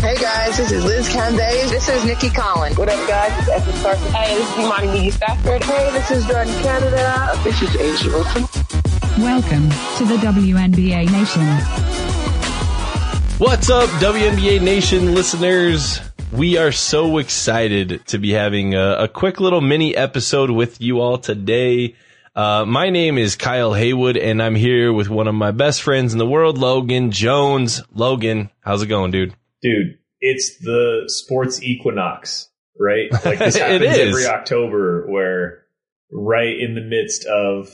Hey 0.00 0.16
guys, 0.16 0.56
this 0.56 0.72
is 0.72 0.82
Liz 0.82 1.06
Cambage. 1.10 1.68
This 1.68 1.86
is 1.90 2.06
Nikki 2.06 2.30
Collins. 2.30 2.78
What 2.78 2.88
up, 2.88 3.06
guys? 3.06 3.38
It's 3.40 3.50
Esther 3.50 3.82
Carson. 3.82 4.12
Hey, 4.12 4.34
this 4.34 4.48
is 4.50 4.58
Imani 4.58 4.86
McGee-Stafford. 4.86 5.62
Hey, 5.62 5.92
this 5.92 6.10
is 6.10 6.24
Jordan 6.24 6.54
Canada. 6.62 7.38
This 7.44 7.60
is 7.60 7.68
A'ja 7.76 8.06
Wilson. 8.10 9.22
Welcome 9.22 9.68
to 9.98 10.04
the 10.06 10.16
WNBA 10.26 11.12
Nation. 11.12 11.46
What's 13.38 13.68
up, 13.68 13.90
WNBA 14.00 14.62
Nation 14.62 15.14
listeners? 15.14 16.00
We 16.32 16.56
are 16.56 16.72
so 16.72 17.18
excited 17.18 18.06
to 18.06 18.18
be 18.18 18.30
having 18.30 18.74
a, 18.74 19.00
a 19.00 19.08
quick 19.08 19.38
little 19.38 19.60
mini 19.60 19.94
episode 19.94 20.50
with 20.50 20.80
you 20.80 21.00
all 21.00 21.18
today. 21.18 21.94
Uh, 22.34 22.64
my 22.66 22.88
name 22.88 23.18
is 23.18 23.36
Kyle 23.36 23.74
Haywood, 23.74 24.16
and 24.16 24.42
I'm 24.42 24.54
here 24.54 24.94
with 24.94 25.10
one 25.10 25.28
of 25.28 25.34
my 25.34 25.50
best 25.50 25.82
friends 25.82 26.14
in 26.14 26.18
the 26.18 26.26
world, 26.26 26.56
Logan 26.56 27.10
Jones. 27.10 27.82
Logan, 27.92 28.48
how's 28.60 28.80
it 28.80 28.86
going, 28.86 29.10
dude? 29.10 29.34
Dude, 29.62 29.98
it's 30.20 30.58
the 30.58 31.04
sports 31.06 31.62
equinox, 31.62 32.48
right? 32.78 33.10
Like 33.24 33.38
this 33.38 33.56
happens 33.56 33.96
every 33.96 34.26
October 34.26 35.06
where 35.08 35.64
right 36.12 36.58
in 36.58 36.74
the 36.74 36.80
midst 36.80 37.24
of 37.26 37.68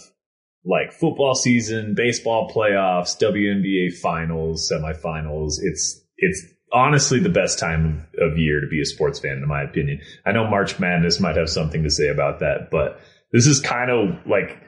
like 0.64 0.92
football 0.92 1.34
season, 1.34 1.94
baseball 1.94 2.50
playoffs, 2.50 3.16
WNBA 3.20 3.96
finals, 3.98 4.70
semifinals, 4.70 5.54
it's 5.62 6.02
it's 6.18 6.44
honestly 6.72 7.20
the 7.20 7.28
best 7.28 7.58
time 7.58 8.06
of 8.18 8.36
year 8.38 8.60
to 8.60 8.66
be 8.66 8.80
a 8.80 8.84
sports 8.84 9.20
fan 9.20 9.38
in 9.38 9.46
my 9.46 9.62
opinion. 9.62 10.00
I 10.24 10.32
know 10.32 10.48
March 10.48 10.78
Madness 10.78 11.20
might 11.20 11.36
have 11.36 11.48
something 11.48 11.84
to 11.84 11.90
say 11.90 12.08
about 12.08 12.40
that, 12.40 12.70
but 12.70 13.00
this 13.32 13.46
is 13.46 13.60
kind 13.60 13.90
of 13.90 14.26
like 14.26 14.60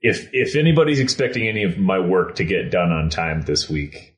if 0.00 0.30
if 0.32 0.56
anybody's 0.56 1.00
expecting 1.00 1.48
any 1.48 1.64
of 1.64 1.78
my 1.78 1.98
work 1.98 2.36
to 2.36 2.44
get 2.44 2.70
done 2.70 2.92
on 2.92 3.10
time 3.10 3.42
this 3.42 3.68
week, 3.68 4.16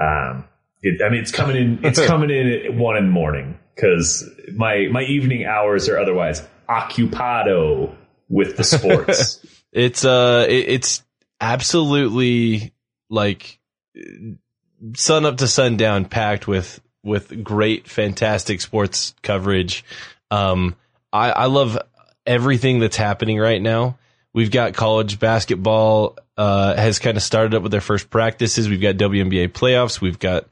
um, 0.00 0.44
it, 0.84 1.02
I 1.02 1.08
mean, 1.08 1.20
it's 1.20 1.32
coming 1.32 1.56
in. 1.56 1.80
It's 1.82 2.04
coming 2.06 2.30
in 2.30 2.46
at 2.46 2.74
one 2.74 2.96
in 2.96 3.06
the 3.06 3.10
morning 3.10 3.58
because 3.74 4.28
my 4.54 4.86
my 4.90 5.02
evening 5.02 5.46
hours 5.46 5.88
are 5.88 5.98
otherwise 5.98 6.42
occupado 6.68 7.94
with 8.28 8.56
the 8.56 8.64
sports. 8.64 9.44
it's 9.72 10.04
uh, 10.04 10.46
it, 10.48 10.68
it's 10.68 11.02
absolutely 11.40 12.72
like 13.08 13.58
sun 14.94 15.24
up 15.24 15.38
to 15.38 15.48
sundown, 15.48 16.04
packed 16.04 16.46
with 16.46 16.80
with 17.02 17.42
great, 17.42 17.88
fantastic 17.88 18.60
sports 18.60 19.14
coverage. 19.22 19.84
Um, 20.30 20.76
I 21.12 21.30
I 21.30 21.46
love 21.46 21.78
everything 22.26 22.78
that's 22.78 22.96
happening 22.96 23.38
right 23.38 23.60
now. 23.60 23.98
We've 24.34 24.50
got 24.50 24.74
college 24.74 25.18
basketball 25.18 26.18
uh, 26.36 26.74
has 26.74 26.98
kind 26.98 27.16
of 27.16 27.22
started 27.22 27.54
up 27.54 27.62
with 27.62 27.72
their 27.72 27.80
first 27.80 28.10
practices. 28.10 28.68
We've 28.68 28.80
got 28.80 28.96
WNBA 28.96 29.48
playoffs. 29.48 30.00
We've 30.00 30.18
got 30.18 30.48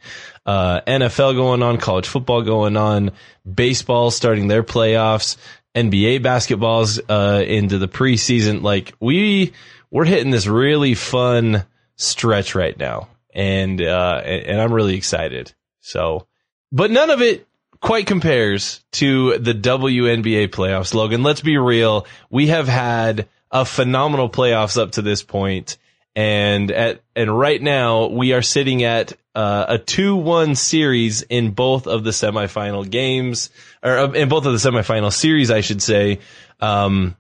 uh, 0.47 0.81
NFL 0.82 1.34
going 1.34 1.62
on, 1.62 1.78
college 1.78 2.06
football 2.06 2.43
going 2.43 2.76
on, 2.76 3.12
baseball 3.53 4.10
starting 4.10 4.48
their 4.48 4.62
playoffs, 4.62 5.37
NBA 5.75 6.20
basketballs 6.20 7.00
uh, 7.09 7.43
into 7.43 7.78
the 7.78 7.88
preseason. 7.88 8.62
Like 8.62 8.94
we 9.00 9.53
we're 9.91 10.04
hitting 10.04 10.31
this 10.31 10.47
really 10.47 10.94
fun 10.94 11.65
stretch 11.97 12.54
right 12.54 12.78
now, 12.78 13.09
and 13.34 13.81
uh, 13.81 14.22
and 14.25 14.60
I'm 14.60 14.72
really 14.72 14.97
excited. 14.97 15.53
So, 15.81 16.26
but 16.70 16.91
none 16.91 17.10
of 17.10 17.22
it 17.22 17.47
quite 17.81 18.06
compares 18.06 18.84
to 18.93 19.38
the 19.38 19.53
WNBA 19.53 20.49
playoffs. 20.49 20.94
Logan, 20.94 21.22
let's 21.22 21.41
be 21.41 21.59
real. 21.59 22.06
We 22.31 22.47
have 22.47 22.69
had 22.69 23.28
a 23.53 23.65
phenomenal 23.65 24.31
playoffs 24.31 24.81
up 24.81 24.93
to 24.93 25.03
this 25.03 25.23
point, 25.23 25.77
and 26.17 26.71
at 26.71 27.03
and 27.15 27.39
right 27.39 27.61
now 27.61 28.07
we 28.07 28.33
are 28.33 28.43
sitting 28.43 28.83
at 28.83 29.13
uh, 29.35 29.67
a 29.69 29.79
two-one 29.79 30.55
series 30.55 31.23
in 31.23 31.51
both 31.51 31.87
of 31.87 32.03
the 32.03 32.11
semifinal 32.11 32.89
games, 32.89 33.51
or 33.83 33.99
uh, 33.99 34.11
in 34.12 34.29
both 34.29 34.47
of 34.47 34.53
the 34.53 34.71
semifinal 34.71 35.12
series, 35.12 35.51
I 35.51 35.61
should 35.61 35.83
say. 35.83 36.21
Um, 36.61 37.17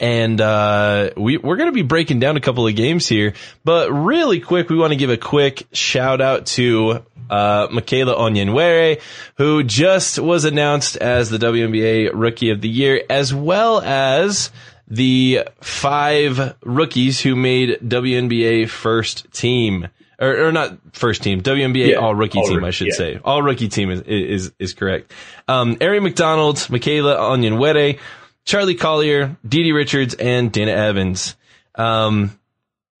and 0.00 0.40
uh, 0.40 1.10
we 1.16 1.36
we're 1.38 1.56
going 1.56 1.68
to 1.68 1.74
be 1.74 1.82
breaking 1.82 2.18
down 2.18 2.36
a 2.36 2.40
couple 2.40 2.66
of 2.66 2.74
games 2.74 3.06
here, 3.06 3.34
but 3.64 3.92
really 3.92 4.40
quick, 4.40 4.68
we 4.68 4.76
want 4.76 4.92
to 4.92 4.96
give 4.96 5.10
a 5.10 5.16
quick 5.16 5.66
shout 5.72 6.20
out 6.20 6.46
to 6.46 7.04
uh, 7.30 7.68
Michaela 7.70 8.14
Onyenwere, 8.16 9.00
who 9.36 9.62
just 9.62 10.18
was 10.18 10.44
announced 10.44 10.96
as 10.96 11.30
the 11.30 11.38
WNBA 11.38 12.10
Rookie 12.12 12.50
of 12.50 12.60
the 12.60 12.68
Year, 12.68 13.02
as 13.08 13.32
well 13.32 13.80
as 13.80 14.50
the 14.94 15.42
five 15.60 16.54
rookies 16.62 17.20
who 17.20 17.34
made 17.36 17.78
WNBA 17.80 18.68
first 18.68 19.32
team. 19.32 19.88
Or, 20.20 20.46
or 20.46 20.52
not 20.52 20.78
first 20.92 21.24
team, 21.24 21.42
WNBA 21.42 21.88
Yeah, 21.88 21.96
all 21.96 22.14
rookie 22.14 22.38
all 22.38 22.46
team, 22.46 22.56
rookie, 22.56 22.66
I 22.68 22.70
should 22.70 22.86
yeah. 22.88 22.94
say. 22.94 23.20
All 23.24 23.42
rookie 23.42 23.68
team 23.68 23.90
is, 23.90 24.00
is, 24.02 24.52
is 24.60 24.72
correct. 24.72 25.12
Um, 25.48 25.76
Ari 25.80 25.98
McDonald, 25.98 26.70
Michaela 26.70 27.16
Onyenwere, 27.16 27.98
Charli 28.46 28.78
Collier, 28.78 29.36
DiDi 29.46 29.74
Richards, 29.74 30.14
and 30.14 30.52
Dana 30.52 30.70
Evans. 30.70 31.34
Um, 31.74 32.38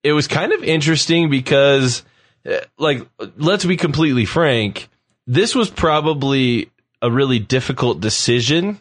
it 0.02 0.12
was 0.12 0.26
kind 0.26 0.52
of 0.52 0.64
interesting 0.64 1.30
because, 1.30 2.02
uh, 2.44 2.58
like, 2.78 3.06
let's 3.36 3.64
be 3.64 3.76
completely 3.76 4.24
frank, 4.24 4.88
this 5.26 5.54
was 5.54 5.70
probably 5.70 6.70
a 7.00 7.10
really 7.10 7.38
difficult 7.38 8.00
decision 8.00 8.80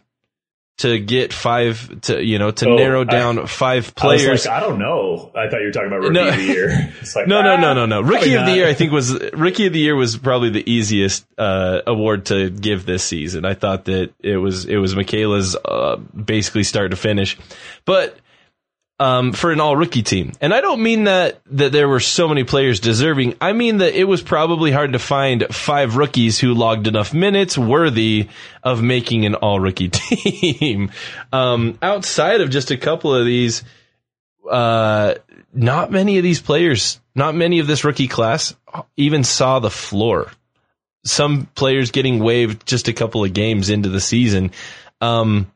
to 0.80 0.98
get 1.00 1.32
five 1.32 2.02
to 2.02 2.24
you 2.24 2.40
know 2.40 2.50
to 2.52 2.68
Oh, 2.70 2.76
narrow 2.76 3.02
I- 3.02 3.04
down 3.06 3.46
five 3.48 3.94
I 4.02 4.08
was 4.08 4.22
players. 4.24 4.46
like, 4.48 4.56
I 4.56 4.60
don't 4.60 4.80
know. 4.80 5.32
I 5.36 5.48
thought 5.48 5.60
you 5.60 5.68
were 5.68 5.72
talking 5.72 5.88
about 5.88 6.02
rookie 6.02 6.14
No. 6.14 6.28
of 6.30 6.36
the 6.36 6.44
year. 6.44 6.94
It's 7.02 7.16
like, 7.16 7.28
no, 7.28 7.42
no, 7.44 7.54
ah, 7.54 7.62
no, 7.62 7.74
no, 7.74 7.86
no. 7.86 8.02
Rookie 8.02 8.34
of 8.36 8.46
the 8.46 8.54
year, 8.56 8.68
I 8.68 8.74
think 8.74 8.92
was 9.00 9.14
rookie 9.34 9.68
of 9.68 9.74
the 9.74 9.80
year 9.80 9.96
was 9.96 10.18
probably 10.18 10.50
the 10.50 10.68
easiest 10.70 11.26
uh, 11.38 11.82
award 11.86 12.26
to 12.28 12.50
give 12.50 12.86
this 12.86 13.04
season. 13.04 13.46
I 13.46 13.54
thought 13.54 13.86
that 13.86 14.12
it 14.22 14.38
was 14.38 14.66
it 14.66 14.78
was 14.78 14.96
Michaela's 14.96 15.56
uh, 15.56 15.98
basically 15.98 16.64
start 16.64 16.90
to 16.92 16.98
finish, 16.98 17.38
but 17.86 18.18
um, 19.00 19.34
for 19.34 19.52
an 19.52 19.60
all 19.60 19.76
rookie 19.76 20.04
team, 20.04 20.34
and 20.40 20.54
I 20.54 20.62
don't 20.62 20.82
mean 20.82 21.06
that 21.06 21.42
that 21.48 21.72
there 21.72 21.90
were 21.90 22.00
so 22.00 22.28
many 22.28 22.44
players 22.44 22.80
deserving. 22.80 23.36
I 23.42 23.54
mean 23.54 23.78
that 23.78 24.00
it 24.00 24.04
was 24.04 24.22
probably 24.22 24.72
hard 24.72 24.94
to 24.94 25.00
find 25.00 25.46
five 25.50 25.98
rookies 25.98 26.40
who 26.40 26.54
logged 26.54 26.88
enough 26.88 27.14
minutes 27.14 27.58
worthy 27.58 28.30
of 28.62 28.82
making 28.84 29.26
an 29.26 29.36
all 29.36 29.60
rookie 29.60 29.90
team. 29.92 30.92
um, 31.32 31.78
outside 31.82 32.42
of 32.42 32.50
just 32.50 32.72
a 32.72 32.78
couple 32.78 33.14
of 33.14 33.26
these, 33.26 33.64
uh, 34.50 35.16
not 35.54 35.92
many 35.92 36.18
of 36.18 36.24
these 36.24 36.42
players, 36.42 37.00
not 37.16 37.36
many 37.36 37.60
of 37.60 37.68
this 37.68 37.84
rookie 37.84 38.08
class 38.08 38.56
even 38.96 39.24
saw 39.24 39.60
the 39.60 39.72
floor. 39.72 40.32
Some 41.06 41.48
players 41.56 41.92
getting 41.92 42.20
waived 42.20 42.66
just 42.66 42.88
a 42.88 42.94
couple 42.94 43.26
of 43.26 43.34
games 43.34 43.70
into 43.70 43.90
the 43.90 44.00
season. 44.00 44.52
Um, 45.02 45.52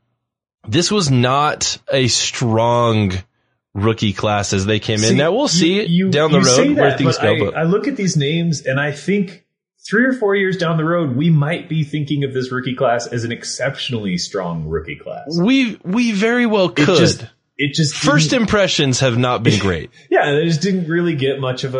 this 0.67 0.91
was 0.91 1.09
not 1.11 1.77
a 1.91 2.07
strong 2.07 3.13
rookie 3.73 4.13
class 4.13 4.53
as 4.53 4.65
they 4.65 4.79
came 4.79 4.97
See, 4.99 5.11
in. 5.11 5.17
Now 5.17 5.31
we'll 5.31 5.47
see 5.47 5.75
you- 5.75 6.05
you- 6.05 6.09
down 6.11 6.31
the 6.31 6.39
road 6.41 6.75
where 6.77 6.97
things 6.97 7.17
go. 7.17 7.33
I, 7.33 7.39
But 7.39 7.55
I 7.57 7.63
look 7.63 7.87
at 7.87 7.95
these 7.95 8.17
names 8.17 8.65
and 8.65 8.79
I 8.79 8.91
think 8.91 9.45
three 9.87 10.05
or 10.05 10.13
four 10.13 10.35
years 10.35 10.57
down 10.57 10.77
the 10.77 10.83
road, 10.83 11.15
we 11.15 11.29
might 11.29 11.69
be 11.69 11.83
thinking 11.83 12.23
of 12.23 12.33
this 12.33 12.51
rookie 12.51 12.75
class 12.75 13.07
as 13.07 13.23
an 13.23 13.31
exceptionally 13.31 14.17
strong 14.17 14.65
rookie 14.67 14.95
class. 14.97 15.37
we 15.39 15.79
we 15.83 16.11
very 16.11 16.45
well 16.45 16.69
It 16.69 16.75
could. 16.75 16.97
just, 16.97 17.25
it 17.57 17.73
just 17.73 17.95
First 17.95 18.33
impressions 18.33 18.99
have 19.01 19.17
not 19.17 19.43
been 19.43 19.59
great. 19.59 19.91
yeah, 20.09 20.31
they 20.33 20.45
just 20.45 20.61
didn't 20.61 20.87
really 20.89 21.15
get 21.15 21.39
much 21.39 21.63
of 21.63 21.75
a, 21.75 21.79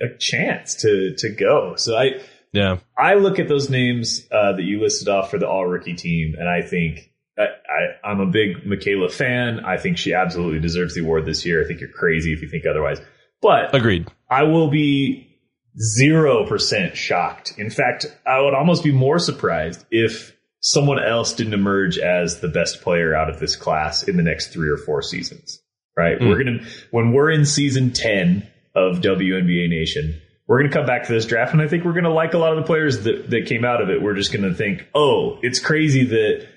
a, 0.00 0.04
a 0.06 0.18
chance 0.18 0.74
to 0.82 1.14
to 1.18 1.30
go. 1.30 1.74
So 1.76 1.96
I 1.96 2.20
yeah. 2.52 2.78
I 2.98 3.14
look 3.14 3.38
at 3.38 3.46
those 3.48 3.70
names 3.70 4.26
uh, 4.32 4.52
that 4.54 4.62
you 4.62 4.80
listed 4.80 5.08
off 5.08 5.30
for 5.30 5.38
the 5.38 5.48
all 5.48 5.64
rookie 5.66 5.94
team, 5.94 6.34
and 6.38 6.48
I 6.48 6.62
think 6.62 7.09
I, 7.42 8.08
I'm 8.08 8.20
a 8.20 8.26
big 8.26 8.66
Michaela 8.66 9.08
fan. 9.08 9.60
I 9.60 9.76
think 9.76 9.98
she 9.98 10.14
absolutely 10.14 10.60
deserves 10.60 10.94
the 10.94 11.02
award 11.02 11.26
this 11.26 11.44
year. 11.46 11.62
I 11.62 11.66
think 11.66 11.80
you're 11.80 11.90
crazy 11.90 12.32
if 12.32 12.42
you 12.42 12.48
think 12.48 12.64
otherwise. 12.66 13.00
But 13.40 13.74
Agreed. 13.74 14.08
I 14.28 14.44
will 14.44 14.68
be 14.68 15.38
zero 15.78 16.46
percent 16.46 16.96
shocked. 16.96 17.54
In 17.58 17.70
fact, 17.70 18.06
I 18.26 18.40
would 18.40 18.54
almost 18.54 18.84
be 18.84 18.92
more 18.92 19.18
surprised 19.18 19.84
if 19.90 20.36
someone 20.60 21.02
else 21.02 21.32
didn't 21.32 21.54
emerge 21.54 21.98
as 21.98 22.40
the 22.40 22.48
best 22.48 22.82
player 22.82 23.14
out 23.14 23.30
of 23.30 23.40
this 23.40 23.56
class 23.56 24.02
in 24.02 24.16
the 24.16 24.22
next 24.22 24.48
three 24.48 24.68
or 24.68 24.76
four 24.76 25.02
seasons. 25.02 25.60
Right? 25.96 26.18
Mm. 26.18 26.28
We're 26.28 26.44
gonna 26.44 26.66
when 26.90 27.12
we're 27.12 27.30
in 27.30 27.44
season 27.44 27.92
ten 27.92 28.46
of 28.74 29.00
WNBA 29.00 29.68
Nation, 29.68 30.20
we're 30.46 30.60
gonna 30.60 30.72
come 30.72 30.86
back 30.86 31.06
to 31.06 31.12
this 31.12 31.26
draft, 31.26 31.52
and 31.52 31.60
I 31.60 31.68
think 31.68 31.84
we're 31.84 31.92
gonna 31.92 32.12
like 32.12 32.34
a 32.34 32.38
lot 32.38 32.52
of 32.52 32.58
the 32.58 32.66
players 32.66 33.04
that 33.04 33.30
that 33.30 33.46
came 33.46 33.64
out 33.64 33.82
of 33.82 33.90
it. 33.90 34.00
We're 34.00 34.14
just 34.14 34.32
gonna 34.32 34.54
think, 34.54 34.86
oh, 34.94 35.38
it's 35.42 35.58
crazy 35.58 36.04
that. 36.04 36.48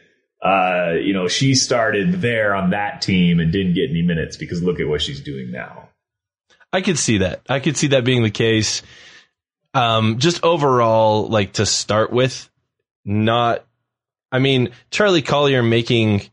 Uh, 0.44 0.96
you 1.02 1.14
know, 1.14 1.28
she 1.30 1.56
started 1.56 2.22
there 2.22 2.54
on 2.54 2.72
that 2.72 3.02
team 3.02 3.40
and 3.40 3.52
didn't 3.52 3.76
get 3.76 3.90
any 3.90 4.02
minutes 4.02 4.36
because 4.36 4.62
look 4.62 4.80
at 4.82 4.88
what 4.88 5.02
she's 5.02 5.22
doing 5.22 5.52
now. 5.52 5.88
I 6.74 6.82
could 6.82 6.98
see 6.98 7.20
that. 7.20 7.42
I 7.48 7.60
could 7.60 7.78
see 7.78 7.88
that 7.88 8.04
being 8.04 8.24
the 8.24 8.32
case. 8.32 8.82
Um, 9.74 10.20
just 10.20 10.44
overall, 10.44 11.28
like 11.30 11.54
to 11.54 11.66
start 11.66 12.12
with, 12.12 12.50
not. 13.06 13.64
I 14.32 14.40
mean, 14.40 14.72
Charli 14.92 15.26
Collier 15.26 15.64
making 15.64 16.24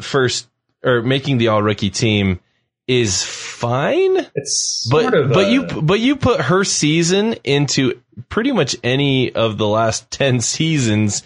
first 0.00 0.48
or 0.84 1.02
making 1.02 1.38
the 1.38 1.48
all 1.48 1.62
rookie 1.62 1.90
team 1.90 2.40
is 2.86 3.22
fine, 3.22 4.16
It's 4.34 4.88
but 4.90 5.02
sort 5.02 5.14
of 5.14 5.32
but 5.32 5.50
you 5.50 5.64
but 5.64 6.00
you 6.00 6.16
put 6.16 6.40
her 6.40 6.64
season 6.64 7.34
into 7.44 8.00
pretty 8.28 8.52
much 8.52 8.76
any 8.82 9.32
of 9.32 9.58
the 9.58 9.68
last 9.68 10.10
ten 10.10 10.40
seasons, 10.40 11.22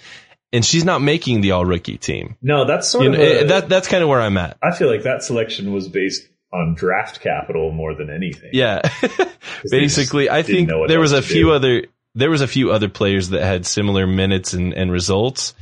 and 0.52 0.64
she's 0.64 0.84
not 0.84 1.00
making 1.00 1.40
the 1.40 1.52
all 1.52 1.64
rookie 1.64 1.98
team. 1.98 2.36
no, 2.42 2.64
that's 2.64 2.88
sort 2.88 3.04
You 3.04 3.12
of 3.12 3.18
know, 3.18 3.24
a, 3.24 3.44
that 3.46 3.68
that's 3.68 3.88
kind 3.88 4.02
of 4.02 4.08
where 4.08 4.20
I'm 4.20 4.36
at. 4.36 4.58
I 4.62 4.74
feel 4.74 4.88
like 4.88 5.02
that 5.04 5.22
selection 5.22 5.72
was 5.72 5.88
based 5.88 6.28
on 6.52 6.74
draft 6.74 7.20
capital 7.20 7.72
more 7.72 7.94
than 7.94 8.10
anything. 8.10 8.50
Yeah. 8.52 8.82
Basically, 9.70 10.28
I 10.28 10.42
think 10.42 10.68
there 10.88 11.00
was 11.00 11.12
a 11.12 11.22
few 11.22 11.46
do. 11.46 11.52
other 11.52 11.82
there 12.14 12.30
was 12.30 12.42
a 12.42 12.48
few 12.48 12.70
other 12.72 12.88
players 12.90 13.30
that 13.30 13.42
had 13.42 13.64
similar 13.64 14.06
minutes 14.06 14.52
and, 14.52 14.74
and 14.74 14.92
results. 14.92 15.54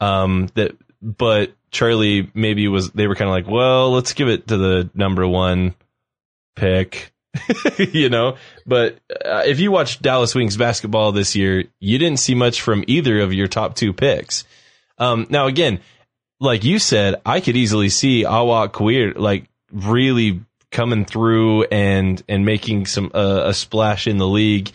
Um 0.00 0.48
that 0.54 0.76
but 1.02 1.52
Charli 1.72 2.30
maybe 2.34 2.66
was 2.68 2.90
they 2.92 3.06
were 3.06 3.14
kind 3.14 3.28
of 3.28 3.34
like, 3.34 3.46
well, 3.52 3.92
let's 3.92 4.14
give 4.14 4.28
it 4.28 4.48
to 4.48 4.56
the 4.56 4.90
number 4.94 5.26
1 5.26 5.74
pick. 6.56 7.12
you 7.78 8.08
know, 8.08 8.36
but 8.66 8.98
uh, 9.24 9.42
if 9.46 9.60
you 9.60 9.70
watch 9.70 10.00
Dallas 10.00 10.34
Wings 10.34 10.56
basketball 10.56 11.12
this 11.12 11.36
year, 11.36 11.64
you 11.78 11.98
didn't 11.98 12.18
see 12.18 12.34
much 12.34 12.60
from 12.60 12.84
either 12.86 13.20
of 13.20 13.32
your 13.32 13.46
top 13.46 13.74
2 13.74 13.92
picks. 13.92 14.44
Um 14.98 15.26
now 15.30 15.46
again, 15.46 15.80
like 16.40 16.64
you 16.64 16.78
said, 16.78 17.20
I 17.24 17.40
could 17.40 17.56
easily 17.56 17.88
see 17.88 18.24
Awak 18.24 18.72
Kuier 18.72 19.16
like 19.16 19.48
really 19.72 20.40
coming 20.70 21.04
through 21.04 21.64
and 21.64 22.22
and 22.28 22.44
making 22.44 22.86
some 22.86 23.10
uh, 23.14 23.42
a 23.46 23.54
splash 23.54 24.06
in 24.06 24.18
the 24.18 24.26
league 24.26 24.70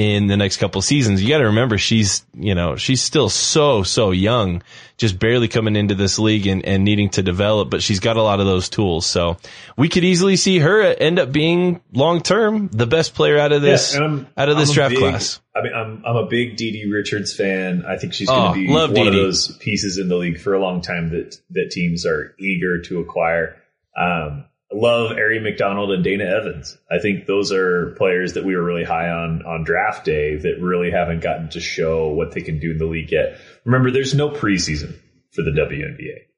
in 0.00 0.28
the 0.28 0.36
next 0.38 0.56
couple 0.56 0.80
seasons. 0.80 1.22
You 1.22 1.28
got 1.28 1.38
to 1.38 1.46
remember 1.48 1.76
she's 1.76 2.24
you 2.34 2.54
know 2.54 2.76
she's 2.76 3.02
still 3.02 3.28
so 3.28 3.82
so 3.82 4.12
young, 4.12 4.62
just 4.96 5.18
barely 5.18 5.46
coming 5.46 5.76
into 5.76 5.94
this 5.94 6.18
league 6.18 6.46
and 6.46 6.64
and 6.64 6.84
needing 6.84 7.10
to 7.10 7.22
develop, 7.22 7.68
but 7.68 7.82
she's 7.82 8.00
got 8.00 8.16
a 8.16 8.22
lot 8.22 8.40
of 8.40 8.46
those 8.46 8.70
tools. 8.70 9.04
So 9.04 9.36
we 9.76 9.90
could 9.90 10.02
easily 10.04 10.36
see 10.36 10.58
her 10.58 10.80
end 10.82 11.18
up 11.18 11.32
being 11.32 11.82
long 11.92 12.22
term 12.22 12.68
the 12.68 12.86
best 12.86 13.14
player 13.14 13.38
out 13.38 13.52
of 13.52 13.60
this 13.60 13.94
Yeah, 13.94 14.24
out 14.38 14.48
of 14.48 14.56
this 14.56 14.70
I'm 14.70 14.74
draft 14.74 14.90
big- 14.92 15.00
class. 15.00 15.38
I 15.54 15.62
mean, 15.64 15.72
I'm 15.74 16.02
I'm 16.06 16.16
a 16.16 16.26
big 16.26 16.56
DiDi 16.56 16.90
Richards 16.90 17.34
fan. 17.36 17.84
I 17.86 17.98
think 17.98 18.14
she's 18.14 18.30
Oh, 18.30 18.34
going 18.34 18.54
to 18.54 18.66
be 18.68 18.72
love 18.72 18.92
one 18.92 19.06
of 19.06 19.12
DiDi. 19.12 19.16
those 19.22 19.54
pieces 19.58 19.98
in 19.98 20.08
the 20.08 20.16
league 20.16 20.40
for 20.40 20.54
a 20.54 20.60
long 20.60 20.80
time 20.80 21.10
that 21.10 21.36
that 21.50 21.70
teams 21.72 22.06
are 22.06 22.34
eager 22.38 22.80
to 22.82 23.00
acquire. 23.00 23.56
Um, 23.98 24.46
I 24.72 24.76
love 24.76 25.10
Ari 25.12 25.40
McDonald 25.40 25.90
and 25.90 26.04
Dana 26.04 26.24
Evans. 26.24 26.78
I 26.90 27.00
think 27.00 27.26
those 27.26 27.50
are 27.50 27.94
players 27.96 28.34
that 28.34 28.44
we 28.44 28.54
were 28.54 28.62
really 28.62 28.84
high 28.84 29.08
on 29.08 29.42
on 29.42 29.64
draft 29.64 30.04
day 30.04 30.36
that 30.36 30.60
really 30.60 30.92
haven't 30.92 31.22
gotten 31.22 31.48
to 31.50 31.60
show 31.60 32.08
what 32.08 32.32
they 32.32 32.40
can 32.40 32.60
do 32.60 32.70
in 32.70 32.78
the 32.78 32.86
league 32.86 33.10
yet. 33.10 33.38
Remember, 33.64 33.90
there's 33.90 34.14
no 34.14 34.30
preseason 34.30 34.96
for 35.32 35.42
the 35.42 35.50
WNBA. 35.50 36.30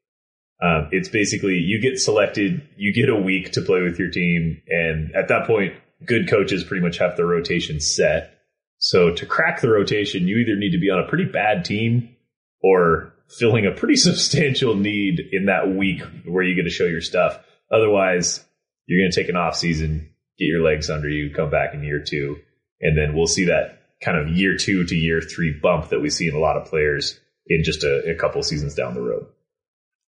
Um, 0.63 0.89
it's 0.93 1.09
basically 1.09 1.57
you 1.57 1.81
get 1.81 1.99
selected, 1.99 2.67
you 2.77 2.95
get 2.95 3.11
a 3.11 3.21
week 3.21 3.53
to 3.53 3.63
play 3.63 3.83
with 3.83 3.99
your 3.99 4.11
team, 4.11 4.63
and 4.69 5.15
at 5.15 5.29
that 5.29 5.47
point, 5.47 5.75
good 6.07 6.29
coaches 6.29 6.65
pretty 6.65 6.83
much 6.83 6.99
have 6.99 7.17
the 7.17 7.25
rotation 7.25 7.81
set. 7.81 8.39
So 8.79 9.13
to 9.13 9.27
crack 9.27 9.61
the 9.61 9.71
rotation, 9.71 10.27
you 10.27 10.39
either 10.39 10.57
need 10.57 10.73
to 10.73 10.79
be 10.79 10.91
on 10.91 11.01
a 11.01 11.09
pretty 11.09 11.27
bad 11.27 11.65
team 11.65 12.17
or 12.63 13.13
filling 13.29 13.67
a 13.67 13.73
pretty 13.73 13.97
substantial 14.09 14.75
need 14.75 15.21
in 15.33 15.47
that 15.47 15.69
week 15.69 16.03
where 16.25 16.45
you 16.45 16.55
get 16.55 16.63
to 16.63 16.71
show 16.71 16.87
your 16.87 17.01
stuff. 17.01 17.39
Otherwise, 17.73 18.45
you're 18.87 19.01
going 19.01 19.11
to 19.11 19.21
take 19.21 19.31
an 19.31 19.37
off 19.37 19.57
season, 19.57 20.11
get 20.39 20.45
your 20.45 20.63
legs 20.63 20.91
under 20.91 21.09
you, 21.09 21.33
come 21.35 21.51
back 21.51 21.75
in 21.75 21.83
year 21.83 22.05
two, 22.07 22.37
and 22.81 22.97
then 22.97 23.15
we'll 23.17 23.27
see 23.27 23.47
that 23.47 23.83
kind 24.03 24.19
of 24.19 24.29
year 24.37 24.57
two 24.57 24.85
to 24.85 24.95
year 24.95 25.21
three 25.21 25.59
bump 25.63 25.89
that 25.89 26.01
we 26.01 26.11
see 26.11 26.29
in 26.29 26.35
a 26.35 26.39
lot 26.39 26.57
of 26.57 26.67
players 26.67 27.19
in 27.47 27.65
just 27.65 27.85
a, 27.85 28.11
a 28.11 28.15
couple 28.15 28.43
seasons 28.43 28.75
down 28.75 28.95
the 28.95 29.01
road. 29.01 29.27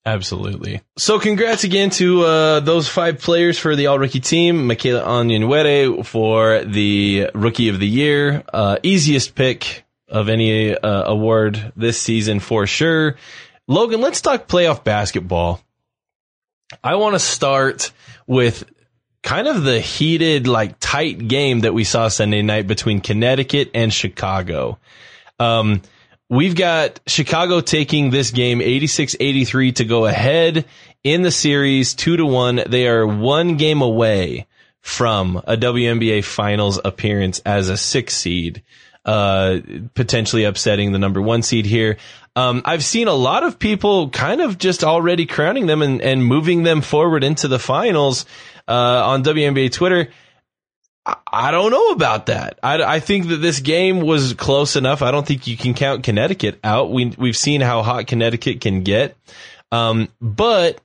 Absolutely. 0.06 0.82
So 0.98 1.18
congrats 1.18 1.64
again 1.64 1.88
to 1.90 2.24
uh, 2.24 2.60
those 2.60 2.88
five 2.88 3.20
players 3.20 3.58
for 3.58 3.74
the 3.74 3.86
all 3.86 3.98
rookie 3.98 4.20
team. 4.20 4.66
Michaela 4.66 5.02
Onyenwere 5.02 6.04
for 6.04 6.62
the 6.62 7.30
rookie 7.34 7.70
of 7.70 7.80
the 7.80 7.88
year. 7.88 8.44
Uh, 8.52 8.76
easiest 8.82 9.34
pick 9.34 9.84
of 10.08 10.28
any 10.28 10.76
uh, 10.76 11.04
award 11.04 11.72
this 11.74 11.98
season 11.98 12.38
for 12.38 12.66
sure. 12.66 13.16
Logan, 13.66 14.02
let's 14.02 14.20
talk 14.20 14.46
playoff 14.46 14.84
basketball. 14.84 15.63
I 16.82 16.96
want 16.96 17.14
to 17.14 17.18
start 17.18 17.92
with 18.26 18.64
kind 19.22 19.48
of 19.48 19.64
the 19.64 19.80
heated, 19.80 20.46
like 20.46 20.76
tight 20.80 21.28
game 21.28 21.60
that 21.60 21.74
we 21.74 21.84
saw 21.84 22.08
Sunday 22.08 22.42
night 22.42 22.66
between 22.66 23.00
Connecticut 23.00 23.70
and 23.74 23.92
Chicago. 23.92 24.78
Um, 25.38 25.82
we've 26.28 26.54
got 26.54 27.00
Chicago 27.06 27.60
taking 27.60 28.10
this 28.10 28.30
game 28.30 28.60
86-83 28.60 29.76
to 29.76 29.84
go 29.84 30.06
ahead 30.06 30.66
in 31.02 31.22
the 31.22 31.30
series 31.30 31.94
two 31.94 32.16
to 32.16 32.26
one. 32.26 32.62
They 32.66 32.88
are 32.88 33.06
one 33.06 33.56
game 33.56 33.82
away 33.82 34.46
from 34.80 35.36
a 35.44 35.56
WNBA 35.56 36.24
finals 36.24 36.78
appearance 36.84 37.40
as 37.46 37.70
a 37.70 37.76
six 37.76 38.14
seed, 38.14 38.62
uh, 39.04 39.58
potentially 39.94 40.44
upsetting 40.44 40.92
the 40.92 40.98
number 40.98 41.20
one 41.22 41.42
seed 41.42 41.64
here. 41.64 41.96
Um, 42.36 42.62
I've 42.64 42.84
seen 42.84 43.06
a 43.06 43.14
lot 43.14 43.44
of 43.44 43.58
people 43.58 44.10
kind 44.10 44.40
of 44.40 44.58
just 44.58 44.82
already 44.82 45.26
crowning 45.26 45.66
them 45.66 45.82
and, 45.82 46.02
and 46.02 46.24
moving 46.24 46.64
them 46.64 46.80
forward 46.80 47.22
into 47.22 47.46
the 47.46 47.60
finals, 47.60 48.26
uh, 48.66 48.72
on 49.06 49.22
WNBA 49.22 49.72
Twitter. 49.72 50.08
I- 51.06 51.50
don't 51.50 51.70
know 51.70 51.90
about 51.90 52.26
that. 52.26 52.58
I, 52.62 52.82
I 52.82 53.00
think 53.00 53.28
that 53.28 53.36
this 53.36 53.60
game 53.60 54.00
was 54.00 54.32
close 54.32 54.74
enough. 54.74 55.02
I 55.02 55.10
don't 55.10 55.26
think 55.26 55.46
you 55.46 55.56
can 55.56 55.74
count 55.74 56.02
Connecticut 56.02 56.58
out. 56.64 56.90
We, 56.90 57.14
we've 57.18 57.36
seen 57.36 57.60
how 57.60 57.82
hot 57.82 58.06
Connecticut 58.06 58.60
can 58.60 58.82
get. 58.82 59.16
Um, 59.70 60.08
but 60.20 60.80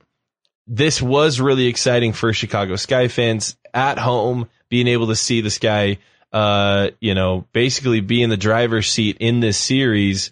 this 0.66 1.00
was 1.00 1.40
really 1.40 1.66
exciting 1.66 2.12
for 2.12 2.32
Chicago 2.32 2.76
Sky 2.76 3.08
fans 3.08 3.56
at 3.72 3.98
home, 3.98 4.48
being 4.68 4.88
able 4.88 5.08
to 5.08 5.16
see 5.16 5.40
the 5.40 5.50
Sky, 5.50 5.98
uh, 6.32 6.90
you 7.00 7.14
know, 7.14 7.46
basically 7.52 8.00
be 8.00 8.22
in 8.22 8.30
the 8.30 8.36
driver's 8.36 8.88
seat 8.88 9.16
in 9.20 9.40
this 9.40 9.56
series. 9.56 10.30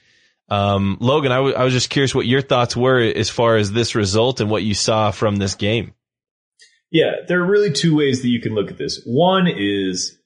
Um, 0.48 0.96
Logan, 1.00 1.30
I, 1.32 1.36
w- 1.36 1.54
I 1.54 1.64
was 1.64 1.72
just 1.72 1.90
curious 1.90 2.14
what 2.14 2.26
your 2.26 2.40
thoughts 2.40 2.76
were 2.76 3.00
as 3.00 3.28
far 3.28 3.56
as 3.56 3.70
this 3.72 3.94
result 3.94 4.40
and 4.40 4.50
what 4.50 4.62
you 4.62 4.74
saw 4.74 5.10
from 5.10 5.36
this 5.36 5.54
game. 5.54 5.92
Yeah, 6.90 7.12
there 7.26 7.40
are 7.42 7.46
really 7.46 7.70
two 7.72 7.94
ways 7.96 8.22
that 8.22 8.28
you 8.28 8.40
can 8.40 8.54
look 8.54 8.70
at 8.70 8.78
this. 8.78 9.02
One 9.04 9.46
is, 9.46 10.18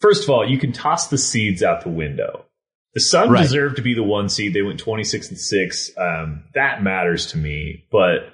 first 0.00 0.24
of 0.24 0.30
all, 0.30 0.48
you 0.48 0.58
can 0.58 0.72
toss 0.72 1.08
the 1.08 1.18
seeds 1.18 1.62
out 1.62 1.82
the 1.82 1.90
window. 1.90 2.46
The 2.94 3.00
Sun 3.00 3.30
Right. 3.30 3.42
deserved 3.42 3.76
to 3.76 3.82
be 3.82 3.94
the 3.94 4.02
one 4.02 4.28
seed. 4.28 4.54
They 4.54 4.62
went 4.62 4.78
26 4.80 5.28
and 5.30 5.38
6. 5.38 5.90
Um, 5.98 6.44
that 6.54 6.82
matters 6.82 7.26
to 7.32 7.38
me. 7.38 7.84
But 7.90 8.32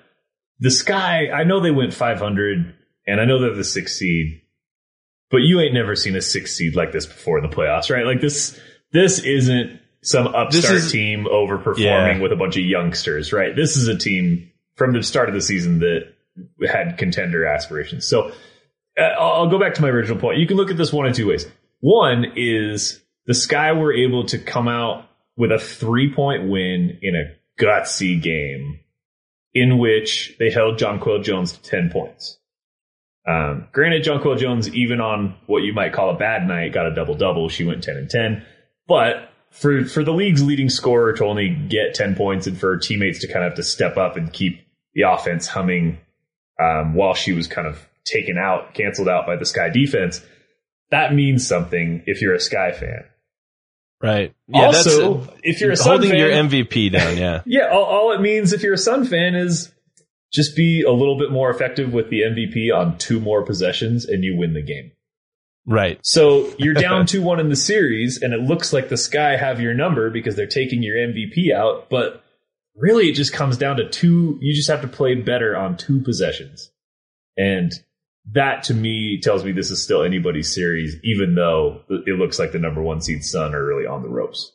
the 0.60 0.70
Sky, 0.70 1.30
I 1.30 1.44
know 1.44 1.60
they 1.60 1.70
went 1.72 1.94
500, 1.94 2.74
and 3.06 3.20
I 3.20 3.24
know 3.24 3.40
they're 3.40 3.54
the 3.54 3.64
sixth 3.64 3.96
seed, 3.96 4.40
but 5.30 5.38
you 5.38 5.60
ain't 5.60 5.74
never 5.74 5.94
seen 5.96 6.14
a 6.16 6.20
six 6.20 6.52
seed 6.54 6.74
like 6.76 6.92
this 6.92 7.06
before 7.06 7.38
in 7.38 7.48
the 7.48 7.54
playoffs, 7.56 7.90
right? 7.90 8.04
Like 8.06 8.20
this, 8.20 8.58
this 8.92 9.20
isn't 9.20 9.80
some 10.08 10.26
upstart 10.28 10.74
is- 10.76 10.92
team 10.92 11.26
overperforming 11.30 11.78
Yeah. 11.78 12.18
with 12.20 12.32
a 12.32 12.36
bunch 12.36 12.56
of 12.56 12.64
youngsters, 12.64 13.32
right? 13.32 13.54
This 13.54 13.76
is 13.76 13.88
a 13.88 13.96
team 13.96 14.50
from 14.76 14.92
the 14.92 15.02
start 15.02 15.28
of 15.28 15.34
the 15.34 15.40
season 15.40 15.80
that 15.80 16.12
had 16.66 16.98
contender 16.98 17.44
aspirations. 17.44 18.06
So 18.06 18.32
uh, 18.98 19.02
I'll, 19.02 19.48
go 19.48 19.58
back 19.58 19.74
to 19.74 19.82
my 19.82 19.88
original 19.88 20.18
point. 20.18 20.38
You 20.38 20.46
can 20.46 20.56
look 20.56 20.70
at 20.70 20.76
this 20.76 20.92
one 20.92 21.06
in 21.06 21.12
two 21.12 21.28
ways. 21.28 21.46
One 21.80 22.24
is 22.36 23.00
the 23.26 23.34
Sky 23.34 23.72
were 23.72 23.92
able 23.92 24.24
to 24.26 24.38
come 24.38 24.68
out 24.68 25.04
with 25.36 25.52
a 25.52 25.58
three 25.58 26.12
point 26.12 26.48
win 26.48 26.98
in 27.02 27.14
a 27.14 27.34
gutsy 27.62 28.20
game 28.20 28.80
in 29.54 29.78
which 29.78 30.36
they 30.38 30.50
held 30.50 30.78
Jonquel 30.78 31.22
Jones 31.22 31.52
to 31.52 31.62
10 31.62 31.90
points. 31.90 32.38
Um, 33.26 33.68
granted, 33.72 34.04
Jonquel 34.04 34.38
Jones, 34.38 34.72
even 34.74 35.00
on 35.00 35.34
what 35.46 35.62
you 35.62 35.72
might 35.72 35.92
call 35.92 36.10
a 36.10 36.16
bad 36.18 36.46
night, 36.46 36.72
got 36.72 36.86
a 36.86 36.94
double 36.94 37.14
double. 37.14 37.48
She 37.48 37.64
went 37.64 37.82
10 37.84 37.96
and 37.96 38.08
10. 38.10 38.44
But 38.86 39.30
for, 39.50 39.84
for 39.84 40.04
the 40.04 40.12
league's 40.12 40.42
leading 40.42 40.70
scorer 40.70 41.12
to 41.14 41.24
only 41.24 41.48
get 41.48 41.94
10 41.94 42.14
points 42.14 42.46
and 42.46 42.58
for 42.58 42.76
teammates 42.76 43.20
to 43.20 43.26
kind 43.26 43.44
of 43.44 43.50
have 43.50 43.56
to 43.56 43.62
step 43.62 43.96
up 43.96 44.16
and 44.16 44.32
keep 44.32 44.60
the 44.94 45.02
offense 45.02 45.46
humming 45.46 45.98
um, 46.60 46.94
while 46.94 47.14
she 47.14 47.32
was 47.32 47.46
kind 47.46 47.66
of 47.66 47.88
taken 48.04 48.36
out, 48.38 48.74
canceled 48.74 49.08
out 49.08 49.26
by 49.26 49.36
the 49.36 49.46
Sky 49.46 49.68
defense, 49.68 50.20
that 50.90 51.14
means 51.14 51.46
something 51.46 52.02
if 52.06 52.20
you're 52.20 52.34
a 52.34 52.40
Sky 52.40 52.72
fan. 52.72 53.04
Right. 54.00 54.34
Yeah, 54.46 54.66
also, 54.66 55.28
if 55.42 55.60
you're 55.60 55.72
a 55.72 55.76
Sun 55.76 55.86
fan 55.86 55.90
holding 55.90 56.10
fan, 56.10 56.18
your 56.18 56.30
MVP 56.30 56.92
down, 56.92 57.16
yeah. 57.16 57.42
yeah, 57.46 57.68
all, 57.72 57.84
all 57.84 58.12
it 58.12 58.20
means 58.20 58.52
if 58.52 58.62
you're 58.62 58.74
a 58.74 58.78
Sun 58.78 59.06
fan 59.06 59.34
is 59.34 59.72
just 60.32 60.54
be 60.54 60.82
a 60.82 60.92
little 60.92 61.18
bit 61.18 61.30
more 61.30 61.50
effective 61.50 61.92
with 61.92 62.10
the 62.10 62.20
MVP 62.20 62.74
on 62.74 62.98
two 62.98 63.18
more 63.18 63.44
possessions 63.44 64.04
and 64.04 64.22
you 64.22 64.36
win 64.36 64.54
the 64.54 64.62
game. 64.62 64.92
Right. 65.68 66.00
So 66.02 66.52
you're 66.58 66.74
down 66.86 67.06
2 67.06 67.22
1 67.22 67.40
in 67.40 67.50
the 67.50 67.56
series, 67.56 68.22
and 68.22 68.32
it 68.32 68.40
looks 68.40 68.72
like 68.72 68.88
the 68.88 68.96
Sky 68.96 69.36
have 69.36 69.60
your 69.60 69.74
number 69.74 70.10
because 70.10 70.34
they're 70.34 70.46
taking 70.46 70.82
your 70.82 70.96
MVP 70.96 71.52
out, 71.54 71.90
but 71.90 72.24
really 72.74 73.10
it 73.10 73.14
just 73.14 73.32
comes 73.32 73.58
down 73.58 73.76
to 73.76 73.88
two. 73.88 74.38
You 74.40 74.54
just 74.54 74.68
have 74.68 74.80
to 74.80 74.88
play 74.88 75.14
better 75.14 75.56
on 75.56 75.76
two 75.76 76.00
possessions. 76.00 76.70
And 77.36 77.72
that 78.32 78.64
to 78.64 78.74
me 78.74 79.20
tells 79.22 79.44
me 79.44 79.52
this 79.52 79.70
is 79.70 79.82
still 79.82 80.02
anybody's 80.02 80.52
series, 80.52 80.96
even 81.04 81.34
though 81.34 81.82
it 81.88 82.18
looks 82.18 82.38
like 82.38 82.52
the 82.52 82.58
number 82.58 82.82
one 82.82 83.00
seed 83.00 83.24
Sun 83.24 83.54
are 83.54 83.64
really 83.64 83.86
on 83.86 84.02
the 84.02 84.08
ropes. 84.08 84.52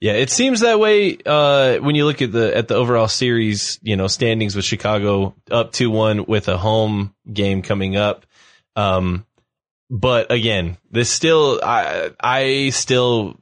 Yeah, 0.00 0.12
it 0.12 0.28
seems 0.28 0.60
that 0.60 0.78
way 0.78 1.16
uh, 1.24 1.78
when 1.78 1.94
you 1.94 2.04
look 2.04 2.20
at 2.20 2.30
the 2.30 2.54
at 2.54 2.68
the 2.68 2.74
overall 2.74 3.08
series, 3.08 3.78
you 3.82 3.96
know, 3.96 4.08
standings 4.08 4.54
with 4.54 4.64
Chicago 4.64 5.34
up 5.50 5.72
two 5.72 5.90
one 5.90 6.26
with 6.26 6.48
a 6.48 6.58
home 6.58 7.14
game 7.30 7.62
coming 7.62 7.96
up. 7.96 8.26
Um, 8.74 9.26
but 9.90 10.30
again, 10.32 10.78
this 10.90 11.10
still 11.10 11.60
I 11.62 12.10
I 12.20 12.70
still 12.70 13.40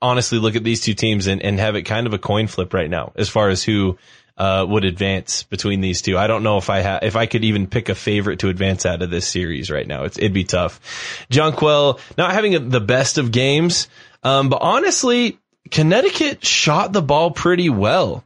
honestly 0.00 0.38
look 0.38 0.56
at 0.56 0.64
these 0.64 0.80
two 0.80 0.94
teams 0.94 1.26
and, 1.26 1.42
and 1.42 1.58
have 1.58 1.76
it 1.76 1.82
kind 1.82 2.06
of 2.06 2.14
a 2.14 2.18
coin 2.18 2.46
flip 2.46 2.72
right 2.74 2.90
now 2.90 3.12
as 3.16 3.28
far 3.28 3.48
as 3.48 3.62
who 3.62 3.98
uh, 4.36 4.64
would 4.68 4.84
advance 4.84 5.44
between 5.44 5.80
these 5.80 6.02
two. 6.02 6.18
I 6.18 6.26
don't 6.26 6.42
know 6.42 6.58
if 6.58 6.70
I 6.70 6.82
ha- 6.82 7.00
if 7.02 7.16
I 7.16 7.26
could 7.26 7.44
even 7.44 7.66
pick 7.66 7.88
a 7.88 7.94
favorite 7.94 8.40
to 8.40 8.48
advance 8.48 8.84
out 8.84 9.02
of 9.02 9.10
this 9.10 9.26
series 9.26 9.70
right 9.70 9.86
now. 9.86 10.04
It's, 10.04 10.18
it'd 10.18 10.32
be 10.32 10.44
tough. 10.44 11.26
Jonquel 11.30 12.00
not 12.18 12.32
having 12.32 12.54
a, 12.54 12.58
the 12.58 12.80
best 12.80 13.18
of 13.18 13.30
games, 13.30 13.88
um, 14.22 14.48
but 14.48 14.60
honestly, 14.62 15.38
Connecticut 15.70 16.44
shot 16.44 16.92
the 16.92 17.02
ball 17.02 17.30
pretty 17.30 17.70
well. 17.70 18.24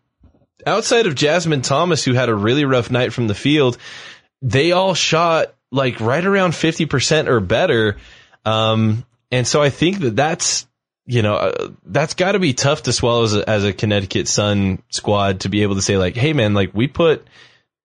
Outside 0.66 1.06
of 1.06 1.14
Jasmine 1.14 1.62
Thomas, 1.62 2.04
who 2.04 2.14
had 2.14 2.28
a 2.28 2.34
really 2.34 2.64
rough 2.64 2.90
night 2.90 3.12
from 3.12 3.28
the 3.28 3.34
field, 3.34 3.78
they 4.42 4.72
all 4.72 4.94
shot 4.94 5.54
like 5.70 6.00
right 6.00 6.24
around 6.24 6.52
50% 6.52 7.28
or 7.28 7.40
better. 7.40 7.96
Um, 8.44 9.04
and 9.30 9.46
so 9.46 9.62
I 9.62 9.70
think 9.70 10.00
that 10.00 10.16
that's, 10.16 10.66
you 11.06 11.22
know, 11.22 11.34
uh, 11.34 11.68
that's 11.84 12.14
got 12.14 12.32
to 12.32 12.38
be 12.38 12.54
tough 12.54 12.84
to 12.84 12.92
swallow 12.92 13.24
as 13.24 13.34
a, 13.34 13.48
as 13.48 13.64
a 13.64 13.72
Connecticut 13.72 14.28
Sun 14.28 14.82
squad 14.90 15.40
to 15.40 15.48
be 15.48 15.62
able 15.62 15.74
to 15.74 15.82
say 15.82 15.96
like, 15.98 16.16
Hey 16.16 16.32
man, 16.32 16.54
like 16.54 16.74
we 16.74 16.86
put, 16.86 17.26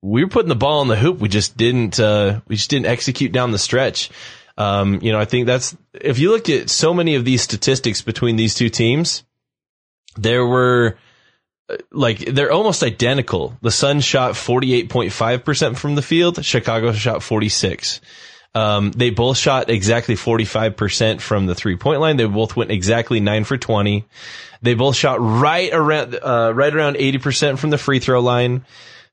we 0.02 0.24
were 0.24 0.30
putting 0.30 0.48
the 0.48 0.54
ball 0.54 0.82
in 0.82 0.88
the 0.88 0.96
hoop. 0.96 1.18
We 1.18 1.28
just 1.28 1.56
didn't, 1.56 2.00
uh, 2.00 2.40
we 2.48 2.56
just 2.56 2.70
didn't 2.70 2.86
execute 2.86 3.32
down 3.32 3.52
the 3.52 3.58
stretch. 3.58 4.10
Um, 4.56 5.00
you 5.02 5.12
know, 5.12 5.18
I 5.18 5.24
think 5.24 5.46
that's, 5.46 5.76
if 5.94 6.18
you 6.18 6.30
look 6.30 6.48
at 6.48 6.70
so 6.70 6.92
many 6.92 7.14
of 7.14 7.24
these 7.24 7.42
statistics 7.42 8.02
between 8.02 8.36
these 8.36 8.54
two 8.54 8.68
teams, 8.68 9.24
there 10.16 10.44
were 10.44 10.98
like 11.90 12.18
they're 12.18 12.52
almost 12.52 12.82
identical. 12.82 13.56
The 13.62 13.70
Sun 13.70 14.00
shot 14.00 14.32
48.5% 14.32 15.76
from 15.76 15.94
the 15.94 16.02
field. 16.02 16.44
Chicago 16.44 16.92
shot 16.92 17.22
46. 17.22 18.00
Um, 18.54 18.90
they 18.90 19.10
both 19.10 19.38
shot 19.38 19.70
exactly 19.70 20.16
45% 20.16 21.20
from 21.20 21.46
the 21.46 21.54
three 21.54 21.76
point 21.76 22.00
line. 22.00 22.16
They 22.16 22.24
both 22.24 22.56
went 22.56 22.70
exactly 22.70 23.20
nine 23.20 23.44
for 23.44 23.56
20. 23.56 24.04
They 24.62 24.74
both 24.74 24.96
shot 24.96 25.20
right 25.20 25.72
around, 25.72 26.18
uh, 26.20 26.52
right 26.54 26.74
around 26.74 26.96
80% 26.96 27.58
from 27.58 27.70
the 27.70 27.78
free 27.78 28.00
throw 28.00 28.20
line. 28.20 28.64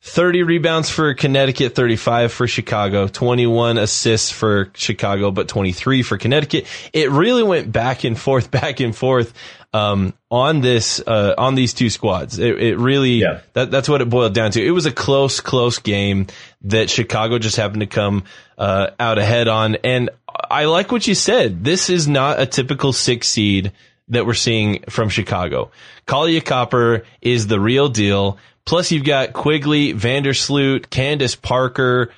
30 0.07 0.43
rebounds 0.43 0.89
for 0.89 1.13
Connecticut, 1.13 1.75
35 1.75 2.31
for 2.31 2.47
Chicago, 2.47 3.07
21 3.07 3.77
assists 3.77 4.31
for 4.31 4.71
Chicago, 4.73 5.31
but 5.31 5.47
23 5.47 6.01
for 6.01 6.17
Connecticut. 6.17 6.65
It 6.93 7.11
really 7.11 7.43
went 7.43 7.71
back 7.71 8.03
and 8.03 8.17
forth, 8.17 8.49
back 8.59 8.79
and 8.79 8.95
forth, 8.95 9.33
um, 9.73 10.13
on 10.31 10.61
this, 10.61 11.01
uh, 11.05 11.35
on 11.37 11.55
these 11.55 11.73
two 11.73 11.89
squads. 11.89 12.39
It, 12.39 12.57
it 12.61 12.77
really, 12.77 13.15
Yeah. 13.15 13.41
that, 13.53 13.69
that's 13.69 13.89
what 13.89 14.01
it 14.01 14.09
boiled 14.09 14.33
down 14.33 14.51
to. 14.51 14.65
It 14.65 14.71
was 14.71 14.85
a 14.85 14.91
close, 14.91 15.41
close 15.41 15.79
game 15.79 16.27
that 16.61 16.89
Chicago 16.89 17.37
just 17.37 17.57
happened 17.57 17.81
to 17.81 17.87
come, 17.87 18.23
uh, 18.57 18.91
out 18.99 19.17
ahead 19.17 19.47
on. 19.47 19.75
And 19.83 20.09
I 20.49 20.65
like 20.65 20.91
what 20.91 21.05
you 21.05 21.15
said. 21.15 21.63
This 21.63 21.89
is 21.89 22.07
not 22.07 22.39
a 22.39 22.45
typical 22.45 22.93
six 22.93 23.27
seed 23.27 23.73
that 24.07 24.25
we're 24.25 24.33
seeing 24.35 24.83
from 24.89 25.09
Chicago. 25.09 25.69
Kahleah 26.07 26.43
Copper 26.45 27.03
is 27.21 27.47
the 27.47 27.59
real 27.59 27.89
deal. 27.89 28.37
Plus, 28.67 28.91
you've 28.91 29.05
got 29.05 29.31
Quigley, 29.31 29.93
Vandersloot, 29.93 30.89
Candace 30.89 31.35
Parker. 31.35 32.11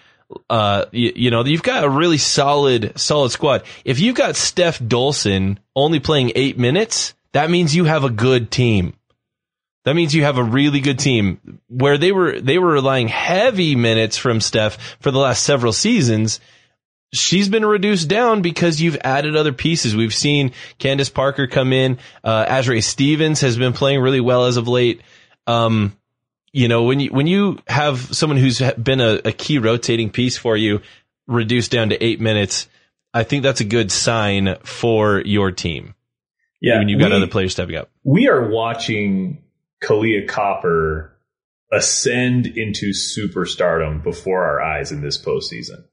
Uh, 0.49 0.85
you, 0.91 1.13
you 1.15 1.31
know, 1.31 1.45
you've 1.45 1.61
got 1.61 1.83
a 1.83 1.89
really 1.89 2.17
solid, 2.17 2.99
solid 2.99 3.29
squad. 3.29 3.63
If 3.85 3.99
you've 3.99 4.15
got 4.15 4.35
Steph 4.35 4.79
Dolson 4.79 5.59
only 5.75 5.99
playing 5.99 6.31
eight 6.33 6.57
minutes, 6.57 7.13
that 7.33 7.51
means 7.51 7.75
you 7.75 7.85
have 7.85 8.03
a 8.03 8.09
good 8.09 8.49
team. 8.49 8.95
That 9.85 9.95
means 9.95 10.15
you 10.15 10.23
have 10.23 10.39
a 10.39 10.43
really 10.43 10.79
good 10.79 10.97
team 10.97 11.59
where 11.67 11.99
they 11.99 12.11
were, 12.11 12.41
they 12.41 12.57
were 12.57 12.73
relying 12.73 13.09
heavy 13.09 13.75
minutes 13.75 14.17
from 14.17 14.41
Steph 14.41 14.97
for 15.01 15.11
the 15.11 15.19
last 15.19 15.43
several 15.43 15.71
seasons. 15.71 16.39
She's 17.13 17.47
been 17.47 17.65
reduced 17.65 18.07
down 18.07 18.41
because 18.41 18.81
you've 18.81 18.97
added 19.03 19.35
other 19.35 19.53
pieces. 19.53 19.95
We've 19.95 20.13
seen 20.15 20.53
Candace 20.79 21.09
Parker 21.09 21.45
come 21.45 21.73
in. 21.73 21.99
Uh, 22.23 22.45
Azurá 22.45 22.83
Stevens 22.83 23.41
has 23.41 23.55
been 23.55 23.73
playing 23.73 24.01
really 24.01 24.19
well 24.19 24.45
as 24.45 24.57
of 24.57 24.67
late. 24.67 25.01
Um, 25.45 25.95
you 26.51 26.67
know, 26.67 26.83
when 26.83 26.99
you, 26.99 27.11
when 27.11 27.27
you 27.27 27.59
have 27.67 27.99
someone 28.15 28.37
who's 28.37 28.61
been 28.81 29.01
a, 29.01 29.19
a 29.25 29.31
key 29.31 29.59
rotating 29.59 30.09
piece 30.09 30.37
for 30.37 30.57
you 30.57 30.81
reduced 31.27 31.71
down 31.71 31.89
to 31.89 32.03
eight 32.03 32.19
minutes, 32.19 32.67
I 33.13 33.23
think 33.23 33.43
that's 33.43 33.61
a 33.61 33.65
good 33.65 33.91
sign 33.91 34.55
for 34.63 35.21
your 35.21 35.51
team. 35.51 35.95
Yeah. 36.61 36.79
When 36.79 36.89
you've 36.89 36.99
got 36.99 37.11
we- 37.11 37.17
other 37.17 37.27
players 37.27 37.53
stepping 37.53 37.75
up. 37.75 37.89
we 38.03 38.27
are 38.27 38.49
watching 38.49 39.43
Kahleah 39.83 40.27
Copper 40.27 41.15
ascend 41.71 42.47
into 42.47 42.91
superstardom 42.91 44.03
before 44.03 44.43
our 44.43 44.61
eyes 44.61 44.91
in 44.91 45.01
this 45.01 45.23
postseason. 45.23 45.83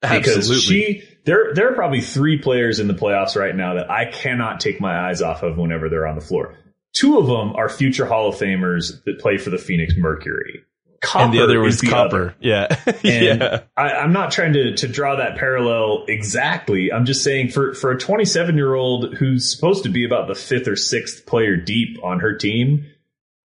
Because 0.00 0.62
she, 0.62 1.02
there, 1.26 1.52
there 1.52 1.70
are 1.70 1.74
probably 1.74 2.00
three 2.00 2.38
players 2.38 2.80
in 2.80 2.88
the 2.88 2.94
playoffs 2.94 3.36
right 3.36 3.54
now 3.54 3.74
that 3.74 3.90
I 3.90 4.06
cannot 4.06 4.60
take 4.60 4.80
my 4.80 5.08
eyes 5.08 5.20
off 5.20 5.42
of 5.42 5.58
whenever 5.58 5.90
they're 5.90 6.06
on 6.06 6.14
the 6.14 6.22
floor. 6.22 6.56
Two 6.92 7.18
of 7.18 7.26
them 7.26 7.54
are 7.54 7.68
future 7.68 8.06
Hall 8.06 8.28
of 8.28 8.34
Famers 8.36 9.02
that 9.04 9.20
play 9.20 9.38
for 9.38 9.50
the 9.50 9.58
Phoenix 9.58 9.94
Mercury. 9.96 10.64
Copper 11.00 11.24
and 11.24 11.34
the 11.34 11.42
other 11.42 11.60
was 11.60 11.80
the 11.80 11.88
Copper. 11.88 12.04
other. 12.04 12.34
Yeah. 12.40 12.66
And 13.02 13.40
yeah. 13.40 13.60
I, 13.76 13.92
I'm 13.92 14.12
not 14.12 14.32
trying 14.32 14.52
to, 14.52 14.74
to 14.76 14.88
draw 14.88 15.16
that 15.16 15.36
parallel 15.36 16.04
exactly. 16.08 16.92
I'm 16.92 17.06
just 17.06 17.24
saying 17.24 17.50
for, 17.50 17.72
for 17.72 17.90
a 17.90 17.98
27 17.98 18.56
year 18.56 18.74
old 18.74 19.14
who's 19.14 19.50
supposed 19.50 19.84
to 19.84 19.88
be 19.88 20.04
about 20.04 20.28
the 20.28 20.34
fifth 20.34 20.68
or 20.68 20.76
sixth 20.76 21.24
player 21.24 21.56
deep 21.56 22.02
on 22.04 22.20
her 22.20 22.36
team, 22.36 22.84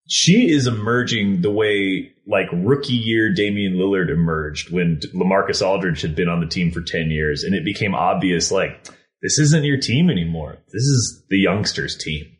she 0.07 0.49
is 0.49 0.67
emerging 0.67 1.41
the 1.41 1.51
way 1.51 2.13
like 2.25 2.47
rookie 2.53 2.93
year 2.93 3.33
Damian 3.33 3.73
Lillard 3.73 4.09
emerged 4.09 4.71
when 4.71 4.99
LaMarcus 5.13 5.65
Aldridge 5.65 6.01
had 6.01 6.15
been 6.15 6.29
on 6.29 6.39
the 6.39 6.47
team 6.47 6.71
for 6.71 6.81
10 6.81 7.09
years. 7.09 7.43
And 7.43 7.53
it 7.53 7.65
became 7.65 7.93
obvious 7.93 8.51
like, 8.51 8.87
this 9.21 9.37
isn't 9.39 9.65
your 9.65 9.77
team 9.77 10.09
anymore. 10.09 10.59
This 10.67 10.83
is 10.83 11.23
the 11.29 11.37
youngsters 11.37 11.97
team. 11.97 12.37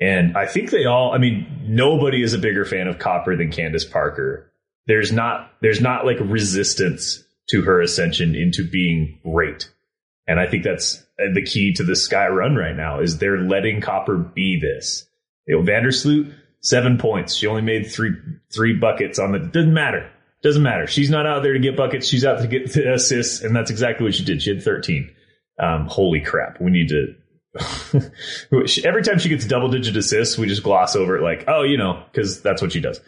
And 0.00 0.36
I 0.36 0.46
think 0.46 0.70
they 0.70 0.84
all, 0.84 1.12
I 1.12 1.18
mean, 1.18 1.64
nobody 1.66 2.22
is 2.22 2.34
a 2.34 2.38
bigger 2.38 2.64
fan 2.64 2.86
of 2.86 2.98
Copper 2.98 3.36
than 3.36 3.50
Candace 3.50 3.84
Parker. 3.84 4.50
There's 4.86 5.12
not, 5.12 5.50
there's 5.60 5.80
not 5.80 6.06
like 6.06 6.18
resistance 6.20 7.24
to 7.50 7.62
her 7.62 7.80
ascension 7.80 8.34
into 8.34 8.68
being 8.68 9.18
great. 9.24 9.70
And 10.26 10.38
I 10.38 10.46
think 10.46 10.62
that's 10.62 11.02
the 11.16 11.42
key 11.42 11.72
to 11.74 11.84
the 11.84 11.96
Sky 11.96 12.28
run 12.28 12.54
right 12.54 12.76
now 12.76 13.00
is 13.00 13.18
they're 13.18 13.40
letting 13.40 13.80
Copper 13.80 14.16
be 14.16 14.60
this. 14.60 15.06
You 15.46 15.56
know, 15.56 15.62
Vandersloot, 15.64 16.34
seven 16.60 16.98
points. 16.98 17.34
She 17.34 17.46
only 17.46 17.62
made 17.62 17.90
three, 17.90 18.12
three 18.54 18.74
buckets 18.74 19.18
on 19.18 19.32
the, 19.32 19.38
doesn't 19.38 19.72
matter. 19.74 20.10
Doesn't 20.42 20.62
matter. 20.62 20.86
She's 20.86 21.10
not 21.10 21.26
out 21.26 21.42
there 21.42 21.54
to 21.54 21.58
get 21.58 21.76
buckets. 21.76 22.06
She's 22.06 22.24
out 22.24 22.40
to 22.42 22.46
get 22.46 22.76
assists. 22.76 23.42
And 23.42 23.56
that's 23.56 23.70
exactly 23.70 24.04
what 24.04 24.14
she 24.14 24.24
did. 24.24 24.42
She 24.42 24.50
had 24.50 24.62
13. 24.62 25.10
Um, 25.58 25.86
holy 25.86 26.20
crap. 26.20 26.60
We 26.60 26.70
need 26.70 26.90
to, 26.90 27.14
every 28.84 29.02
time 29.02 29.18
she 29.18 29.28
gets 29.28 29.46
double 29.46 29.68
digit 29.68 29.96
assists, 29.96 30.38
we 30.38 30.46
just 30.46 30.62
gloss 30.62 30.96
over 30.96 31.16
it 31.16 31.22
like, 31.22 31.44
oh, 31.48 31.62
you 31.62 31.76
know, 31.76 32.02
because 32.10 32.42
that's 32.42 32.60
what 32.62 32.72
she 32.72 32.80
does. 32.80 33.00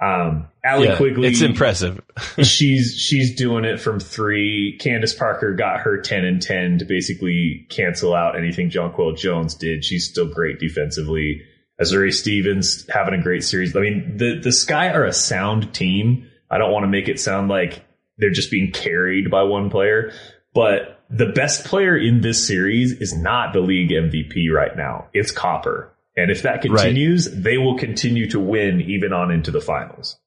Um, 0.00 0.48
Allie 0.62 0.88
Yeah, 0.88 0.96
Quigley, 0.96 1.28
it's 1.28 1.40
impressive. 1.40 2.00
she's 2.42 2.94
she's 2.96 3.34
doing 3.34 3.64
it 3.64 3.80
from 3.80 3.98
three. 3.98 4.78
Candace 4.80 5.12
Parker 5.12 5.54
got 5.54 5.80
her 5.80 6.00
ten 6.00 6.24
and 6.24 6.40
ten 6.40 6.78
to 6.78 6.84
basically 6.84 7.66
cancel 7.68 8.14
out 8.14 8.38
anything 8.38 8.70
Jonquel 8.70 9.16
Jones 9.16 9.54
did. 9.56 9.84
She's 9.84 10.08
still 10.08 10.32
great 10.32 10.60
defensively. 10.60 11.42
Azurá 11.80 12.12
Stevens 12.12 12.88
having 12.88 13.14
a 13.14 13.22
great 13.22 13.42
series. 13.42 13.74
I 13.74 13.80
mean, 13.80 14.16
the 14.16 14.38
the 14.40 14.52
Sky 14.52 14.90
are 14.90 15.04
a 15.04 15.12
sound 15.12 15.74
team. 15.74 16.28
I 16.48 16.58
don't 16.58 16.72
want 16.72 16.84
to 16.84 16.88
make 16.88 17.08
it 17.08 17.18
sound 17.18 17.48
like 17.48 17.84
they're 18.18 18.30
just 18.30 18.52
being 18.52 18.70
carried 18.70 19.30
by 19.30 19.42
one 19.42 19.68
player, 19.68 20.12
but 20.54 20.97
the 21.10 21.26
best 21.26 21.64
player 21.64 21.96
in 21.96 22.20
this 22.20 22.46
series 22.46 22.92
is 22.92 23.16
not 23.16 23.52
the 23.52 23.60
league 23.60 23.90
MVP 23.90 24.52
right 24.52 24.76
now. 24.76 25.08
It's 25.12 25.30
Copper. 25.30 25.92
And 26.16 26.30
if 26.30 26.42
that 26.42 26.62
continues, 26.62 27.28
right. 27.28 27.42
they 27.42 27.58
will 27.58 27.78
continue 27.78 28.28
to 28.30 28.40
win 28.40 28.80
even 28.80 29.12
on 29.12 29.30
into 29.30 29.50
the 29.50 29.60
finals. 29.60 30.18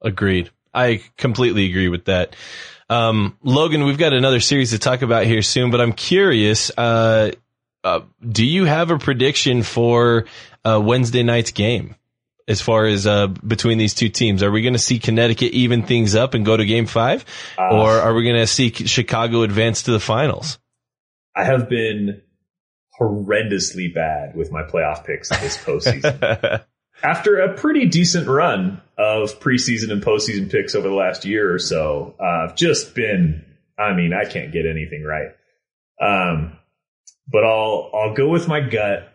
Agreed. 0.00 0.50
I 0.72 1.02
completely 1.16 1.66
agree 1.68 1.88
with 1.88 2.06
that. 2.06 2.36
Um, 2.88 3.36
Logan, 3.42 3.84
we've 3.84 3.98
got 3.98 4.12
another 4.12 4.40
series 4.40 4.70
to 4.70 4.78
talk 4.78 5.02
about 5.02 5.26
here 5.26 5.42
soon, 5.42 5.70
but 5.70 5.80
I'm 5.80 5.92
curious, 5.92 6.70
uh, 6.76 7.32
uh, 7.82 8.00
do 8.26 8.46
you 8.46 8.64
have 8.64 8.90
a 8.90 8.98
prediction 8.98 9.62
for 9.62 10.26
uh, 10.64 10.80
Wednesday 10.82 11.22
night's 11.22 11.50
game 11.50 11.96
as 12.46 12.60
far 12.60 12.86
as 12.86 13.06
uh, 13.06 13.28
between 13.28 13.78
these 13.78 13.94
two 13.94 14.08
teams? 14.08 14.42
Are 14.42 14.50
we 14.50 14.62
going 14.62 14.74
to 14.74 14.78
see 14.78 14.98
Connecticut 14.98 15.52
even 15.52 15.82
things 15.82 16.14
up 16.14 16.34
and 16.34 16.44
go 16.44 16.56
to 16.56 16.64
game 16.64 16.86
five? 16.86 17.24
or 17.58 17.90
are 17.90 18.14
we 18.14 18.24
going 18.24 18.36
to 18.36 18.46
see 18.46 18.70
Chicago 18.70 19.42
advance 19.42 19.82
to 19.84 19.92
the 19.92 20.00
finals? 20.00 20.58
I 21.36 21.44
have 21.44 21.68
been 21.68 22.22
horrendously 23.00 23.92
bad 23.92 24.36
with 24.36 24.52
my 24.52 24.62
playoff 24.62 25.04
picks 25.04 25.28
this 25.28 25.56
postseason. 25.56 26.64
After 27.02 27.40
a 27.40 27.54
pretty 27.54 27.86
decent 27.86 28.28
run 28.28 28.80
of 28.96 29.40
preseason 29.40 29.90
and 29.90 30.02
postseason 30.02 30.50
picks 30.50 30.74
over 30.74 30.88
the 30.88 30.94
last 30.94 31.24
year 31.24 31.52
or 31.52 31.58
so, 31.58 32.14
uh, 32.20 32.46
I've 32.48 32.56
just 32.56 32.94
been, 32.94 33.44
I 33.76 33.94
mean, 33.94 34.12
I 34.12 34.24
can't 34.24 34.52
get 34.52 34.64
anything 34.64 35.02
right. 35.02 35.30
Um, 36.00 36.56
but 37.26 37.42
I'll, 37.42 37.90
I'll 37.92 38.14
go 38.14 38.28
with 38.28 38.46
my 38.46 38.60
gut 38.60 39.12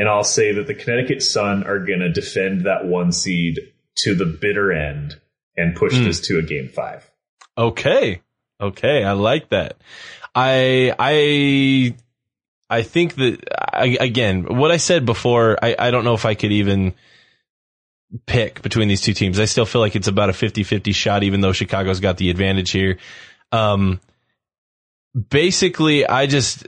and 0.00 0.08
I'll 0.08 0.24
say 0.24 0.52
that 0.54 0.66
the 0.66 0.74
Connecticut 0.74 1.22
Sun 1.22 1.64
are 1.64 1.78
going 1.78 1.98
to 1.98 2.10
defend 2.10 2.64
that 2.64 2.86
one 2.86 3.12
seed 3.12 3.58
to 3.96 4.14
the 4.14 4.24
bitter 4.24 4.72
end 4.72 5.20
and 5.58 5.76
push 5.76 5.92
mm. 5.92 6.04
this 6.06 6.20
to 6.28 6.38
a 6.38 6.42
game 6.42 6.70
five. 6.70 7.10
Okay. 7.58 8.22
Okay. 8.58 9.04
I 9.04 9.12
like 9.12 9.50
that. 9.50 9.76
I, 10.34 10.94
I, 10.98 11.94
I 12.70 12.82
think 12.82 13.16
that 13.16 13.44
I, 13.52 13.98
again, 14.00 14.56
what 14.56 14.70
I 14.70 14.78
said 14.78 15.04
before, 15.04 15.62
I, 15.62 15.76
I 15.78 15.90
don't 15.90 16.04
know 16.04 16.14
if 16.14 16.24
I 16.24 16.34
could 16.34 16.52
even 16.52 16.94
pick 18.24 18.62
between 18.62 18.88
these 18.88 19.02
two 19.02 19.12
teams. 19.12 19.38
I 19.38 19.44
still 19.44 19.66
feel 19.66 19.82
like 19.82 19.96
it's 19.96 20.08
about 20.08 20.30
a 20.30 20.32
50-50 20.32 20.94
shot, 20.94 21.24
even 21.24 21.42
though 21.42 21.52
Chicago's 21.52 22.00
got 22.00 22.16
the 22.16 22.30
advantage 22.30 22.70
here. 22.70 22.96
Um, 23.52 24.00
basically, 25.28 26.06
I 26.06 26.24
just, 26.24 26.66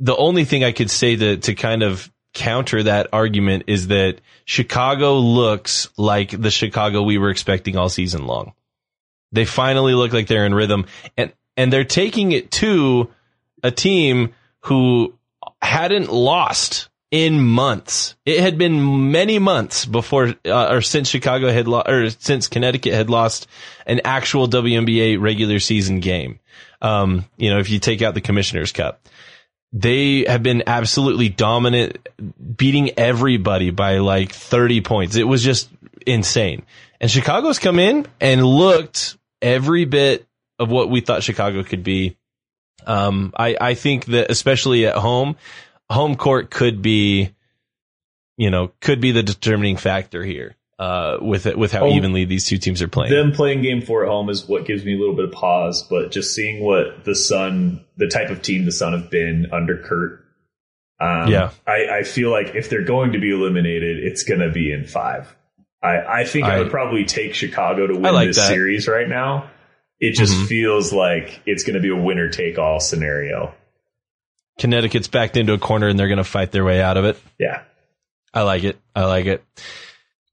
the 0.00 0.16
only 0.16 0.44
thing 0.44 0.64
I 0.64 0.72
could 0.72 0.90
say 0.90 1.14
to, 1.14 1.36
to 1.36 1.54
kind 1.54 1.84
of 1.84 2.10
counter 2.38 2.84
that 2.84 3.08
argument 3.12 3.64
is 3.66 3.88
that 3.88 4.20
Chicago 4.44 5.18
looks 5.18 5.88
like 5.96 6.30
the 6.30 6.50
Chicago 6.50 7.02
we 7.02 7.18
were 7.18 7.30
expecting 7.30 7.76
all 7.76 7.88
season 7.88 8.26
long. 8.26 8.52
They 9.32 9.44
finally 9.44 9.92
look 9.92 10.12
like 10.12 10.28
they're 10.28 10.46
in 10.46 10.54
rhythm 10.54 10.86
and, 11.16 11.32
and 11.56 11.72
they're 11.72 11.84
taking 11.84 12.32
it 12.32 12.50
to 12.52 13.10
a 13.62 13.72
team 13.72 14.34
who 14.60 15.14
hadn't 15.60 16.12
lost 16.12 16.88
in 17.10 17.42
months. 17.42 18.14
It 18.24 18.40
had 18.40 18.56
been 18.56 19.10
many 19.10 19.38
months 19.38 19.84
before, 19.84 20.34
uh, 20.46 20.68
or 20.70 20.80
since 20.80 21.08
Chicago 21.08 21.50
had 21.50 21.66
lost, 21.66 21.88
or 21.88 22.10
since 22.10 22.46
Connecticut 22.48 22.92
had 22.92 23.10
lost 23.10 23.48
an 23.86 24.00
actual 24.04 24.46
WNBA 24.46 25.20
regular 25.20 25.58
season 25.58 26.00
game. 26.00 26.38
Um, 26.80 27.24
you 27.36 27.50
know, 27.50 27.58
if 27.58 27.70
you 27.70 27.80
take 27.80 28.02
out 28.02 28.14
the 28.14 28.20
Commissioner's 28.20 28.72
Cup, 28.72 29.08
they 29.72 30.24
have 30.26 30.42
been 30.42 30.62
absolutely 30.66 31.28
dominant, 31.28 31.98
beating 32.56 32.98
everybody 32.98 33.70
by 33.70 33.98
like 33.98 34.32
30 34.32 34.80
points. 34.80 35.16
It 35.16 35.24
was 35.24 35.42
just 35.42 35.68
insane. 36.06 36.64
And 37.00 37.10
Chicago's 37.10 37.58
come 37.58 37.78
in 37.78 38.06
and 38.20 38.44
looked 38.44 39.16
every 39.42 39.84
bit 39.84 40.26
of 40.58 40.70
what 40.70 40.90
we 40.90 41.00
thought 41.00 41.22
Chicago 41.22 41.62
could 41.62 41.84
be. 41.84 42.16
Um, 42.86 43.32
I, 43.36 43.56
I 43.60 43.74
think 43.74 44.06
that 44.06 44.30
especially 44.30 44.86
at 44.86 44.96
home, 44.96 45.36
home 45.90 46.16
court 46.16 46.50
could 46.50 46.80
be, 46.80 47.34
you 48.36 48.50
know, 48.50 48.72
could 48.80 49.00
be 49.00 49.12
the 49.12 49.22
determining 49.22 49.76
factor 49.76 50.24
here. 50.24 50.56
Uh, 50.78 51.18
with 51.20 51.46
it, 51.46 51.58
with 51.58 51.72
how 51.72 51.80
home, 51.80 51.96
evenly 51.96 52.24
these 52.24 52.46
two 52.46 52.56
teams 52.56 52.80
are 52.82 52.86
playing. 52.86 53.12
Them 53.12 53.32
playing 53.32 53.62
game 53.62 53.82
four 53.82 54.04
at 54.04 54.08
home 54.08 54.30
is 54.30 54.46
what 54.46 54.64
gives 54.64 54.84
me 54.84 54.94
a 54.94 54.98
little 54.98 55.16
bit 55.16 55.24
of 55.24 55.32
pause, 55.32 55.82
but 55.82 56.12
just 56.12 56.32
seeing 56.32 56.62
what 56.62 57.04
the 57.04 57.16
Sun, 57.16 57.84
the 57.96 58.06
type 58.06 58.30
of 58.30 58.42
team 58.42 58.64
the 58.64 58.70
Sun 58.70 58.92
have 58.92 59.10
been 59.10 59.48
under 59.52 59.76
Curt, 59.78 60.24
um, 61.00 61.30
yeah, 61.30 61.50
I, 61.66 61.98
I, 61.98 62.02
feel 62.02 62.30
like 62.30 62.56
if 62.56 62.70
they're 62.70 62.84
going 62.84 63.12
to 63.12 63.20
be 63.20 63.30
eliminated, 63.30 64.04
it's 64.04 64.24
going 64.24 64.40
to 64.40 64.50
be 64.50 64.72
in 64.72 64.84
five. 64.84 65.32
I, 65.80 65.98
I 65.98 66.24
think 66.24 66.46
I, 66.46 66.56
I, 66.56 66.58
would 66.58 66.70
probably 66.70 67.04
take 67.04 67.34
Chicago 67.34 67.86
to 67.86 67.94
win 67.94 68.14
like 68.14 68.28
this 68.28 68.36
that. 68.36 68.48
series 68.48 68.88
right 68.88 69.08
now. 69.08 69.48
It 70.00 70.14
just 70.14 70.34
mm-hmm. 70.34 70.46
feels 70.46 70.92
like 70.92 71.40
it's 71.46 71.62
going 71.62 71.74
to 71.74 71.80
be 71.80 71.90
a 71.90 71.96
winner 71.96 72.28
take 72.28 72.58
all 72.58 72.80
scenario. 72.80 73.54
Connecticut's 74.58 75.06
backed 75.06 75.36
into 75.36 75.52
a 75.52 75.58
corner 75.58 75.86
and 75.86 75.98
they're 75.98 76.08
going 76.08 76.18
to 76.18 76.24
fight 76.24 76.50
their 76.50 76.64
way 76.64 76.82
out 76.82 76.96
of 76.96 77.04
it. 77.04 77.20
Yeah. 77.38 77.62
I 78.34 78.42
like 78.42 78.64
it. 78.64 78.78
I 78.94 79.04
like 79.04 79.26
it. 79.26 79.44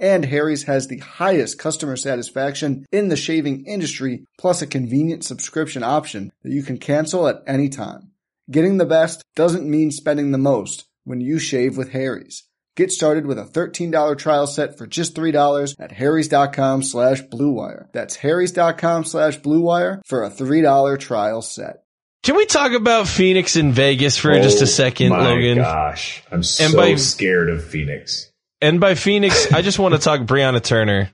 And 0.00 0.24
Harry's 0.24 0.62
has 0.62 0.88
the 0.88 0.98
highest 0.98 1.58
customer 1.58 1.94
satisfaction 1.94 2.86
in 2.90 3.08
the 3.08 3.16
shaving 3.16 3.66
industry, 3.66 4.24
plus 4.38 4.62
a 4.62 4.66
convenient 4.66 5.24
subscription 5.24 5.82
option 5.82 6.32
that 6.42 6.52
you 6.52 6.62
can 6.62 6.78
cancel 6.78 7.28
at 7.28 7.42
any 7.46 7.68
time. 7.68 8.10
Getting 8.50 8.78
the 8.78 8.86
best 8.86 9.22
doesn't 9.36 9.70
mean 9.70 9.90
spending 9.90 10.32
the 10.32 10.38
most 10.38 10.86
when 11.04 11.20
you 11.20 11.38
shave 11.38 11.76
with 11.76 11.90
Harry's. 11.90 12.44
Get 12.76 12.90
started 12.90 13.26
with 13.26 13.38
a 13.38 13.44
$13 13.44 14.16
trial 14.16 14.46
set 14.46 14.78
for 14.78 14.86
just 14.86 15.14
$3 15.14 15.74
at 15.78 15.92
harrys.com 15.92 16.82
slash 16.82 17.22
bluewire. 17.24 17.92
That's 17.92 18.16
harrys.com 18.16 19.04
slash 19.04 19.38
bluewire 19.40 20.00
for 20.06 20.24
a 20.24 20.30
$3 20.30 20.98
trial 20.98 21.42
set. 21.42 21.82
Can 22.22 22.36
we 22.36 22.46
talk 22.46 22.72
about 22.72 23.06
Phoenix 23.06 23.56
and 23.56 23.74
Vegas 23.74 24.16
for 24.16 24.32
oh, 24.32 24.40
just 24.40 24.60
a 24.60 24.62
oh 24.62 24.66
second, 24.66 25.10
my 25.10 25.24
Logan? 25.24 25.58
gosh. 25.58 26.22
I'm 26.30 26.42
so 26.42 26.74
by, 26.74 26.94
scared 26.94 27.50
of 27.50 27.64
Phoenix. 27.64 28.29
And 28.60 28.80
by 28.80 28.94
Phoenix, 28.94 29.52
I 29.52 29.62
just 29.62 29.78
want 29.78 29.94
to 29.94 30.00
talk 30.00 30.20
Brianna 30.20 30.62
Turner. 30.62 31.10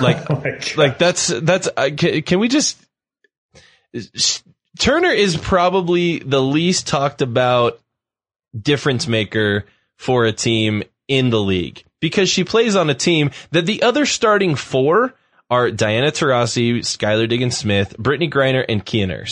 Like, 0.00 0.30
oh 0.30 0.42
like 0.76 0.98
that's, 0.98 1.28
that's, 1.28 1.68
uh, 1.76 1.90
can, 1.96 2.22
can 2.22 2.38
we 2.38 2.48
just, 2.48 2.78
Turner 4.78 5.10
is 5.10 5.36
probably 5.36 6.18
the 6.18 6.40
least 6.40 6.86
talked 6.86 7.22
about 7.22 7.80
difference 8.56 9.06
maker 9.06 9.64
for 9.96 10.24
a 10.24 10.32
team 10.32 10.82
in 11.08 11.30
the 11.30 11.40
league. 11.40 11.82
Because 12.00 12.28
she 12.28 12.44
plays 12.44 12.76
on 12.76 12.90
a 12.90 12.94
team 12.94 13.30
that 13.52 13.64
the 13.64 13.82
other 13.82 14.04
starting 14.04 14.54
four 14.54 15.14
are 15.48 15.70
Diana 15.70 16.08
Taurasi, 16.08 16.78
Skylar 16.80 17.28
Diggins 17.28 17.56
Smith, 17.56 17.96
Brittney 17.98 18.30
Griner, 18.30 18.64
and 18.68 18.84
Kia 18.84 19.24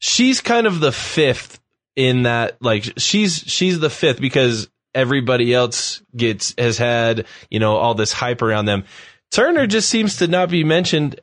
she's 0.00 0.40
kind 0.40 0.66
of 0.66 0.80
the 0.80 0.90
fifth 0.90 1.60
in 1.94 2.22
that 2.24 2.60
like 2.60 2.92
she's 2.96 3.38
she's 3.38 3.78
the 3.78 3.90
fifth 3.90 4.20
because 4.20 4.68
everybody 4.94 5.54
else 5.54 6.02
gets 6.16 6.54
has 6.58 6.78
had 6.78 7.26
you 7.50 7.58
know 7.58 7.76
all 7.76 7.94
this 7.94 8.12
hype 8.12 8.42
around 8.42 8.64
them 8.64 8.84
turner 9.30 9.66
just 9.66 9.88
seems 9.88 10.16
to 10.16 10.26
not 10.26 10.50
be 10.50 10.64
mentioned 10.64 11.20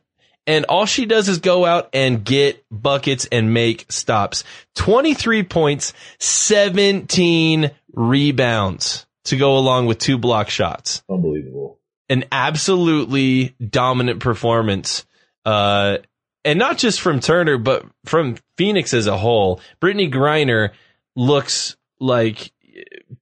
and 0.48 0.64
all 0.70 0.86
she 0.86 1.06
does 1.06 1.28
is 1.28 1.40
go 1.40 1.66
out 1.66 1.90
and 1.92 2.24
get 2.24 2.66
buckets 2.72 3.28
and 3.32 3.54
make 3.54 3.86
stops. 3.90 4.46
23 4.76 5.44
points, 5.44 5.94
17 6.20 7.70
rebounds 7.94 9.06
to 9.26 9.36
go 9.36 9.58
along 9.58 9.88
with 9.88 10.00
two 10.00 10.18
block 10.18 10.50
shots. 10.50 11.04
Unbelievable. 11.10 11.80
An 12.10 12.24
absolutely 12.32 13.56
dominant 13.60 14.22
performance. 14.22 15.06
Uh, 15.46 15.98
and 16.46 16.58
not 16.58 16.78
just 16.78 17.02
from 17.02 17.20
Turner, 17.20 17.58
but 17.58 17.86
from 18.06 18.38
Phoenix 18.56 18.94
as 18.94 19.08
a 19.08 19.18
whole. 19.18 19.60
Brittney 19.82 20.10
Griner 20.10 20.70
looks 21.18 21.76
like 22.00 22.54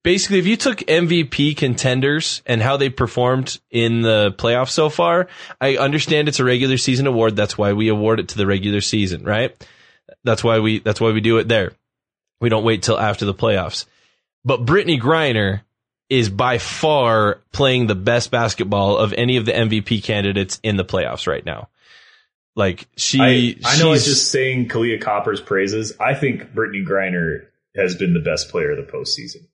basically 0.02 0.38
if 0.38 0.46
you 0.46 0.56
took 0.56 0.78
MVP 0.78 1.56
contenders 1.56 2.42
and 2.46 2.62
how 2.62 2.76
they 2.76 2.88
performed 2.88 3.58
in 3.70 4.02
the 4.02 4.34
playoffs 4.36 4.70
so 4.70 4.88
far, 4.88 5.28
I 5.60 5.76
understand 5.76 6.28
it's 6.28 6.40
a 6.40 6.44
regular 6.44 6.76
season 6.76 7.06
award. 7.06 7.36
That's 7.36 7.56
why 7.56 7.72
we 7.72 7.88
award 7.88 8.20
it 8.20 8.28
to 8.28 8.38
the 8.38 8.46
regular 8.46 8.80
season, 8.80 9.24
right? 9.24 9.56
That's 10.24 10.42
why 10.42 10.58
we 10.58 10.80
that's 10.80 11.00
why 11.00 11.12
we 11.12 11.20
do 11.20 11.38
it 11.38 11.48
there. 11.48 11.72
We 12.40 12.48
don't 12.48 12.64
wait 12.64 12.82
till 12.82 12.98
after 12.98 13.24
the 13.24 13.34
playoffs. 13.34 13.86
But 14.44 14.64
Brittney 14.64 15.00
Griner 15.00 15.62
is 16.08 16.28
by 16.28 16.58
far 16.58 17.40
playing 17.52 17.86
the 17.86 17.94
best 17.94 18.30
basketball 18.30 18.96
of 18.96 19.12
any 19.12 19.38
of 19.38 19.46
the 19.46 19.52
MVP 19.52 20.04
candidates 20.04 20.60
in 20.62 20.76
the 20.76 20.84
playoffs 20.84 21.26
right 21.26 21.44
now. 21.44 21.68
Like 22.54 22.86
she, 22.96 23.20
I, 23.20 23.68
I 23.68 23.78
know. 23.78 23.88
I 23.88 23.90
was 23.90 24.04
just 24.04 24.30
saying 24.30 24.68
Kahleah 24.68 25.00
Copper's 25.00 25.40
praises. 25.40 25.92
I 26.00 26.14
think 26.14 26.54
Brittney 26.54 26.86
Griner 26.86 27.46
has 27.76 27.94
been 27.94 28.14
the 28.14 28.20
best 28.20 28.48
player 28.50 28.72
of 28.72 28.76
the 28.84 28.90
postseason. 28.92 29.46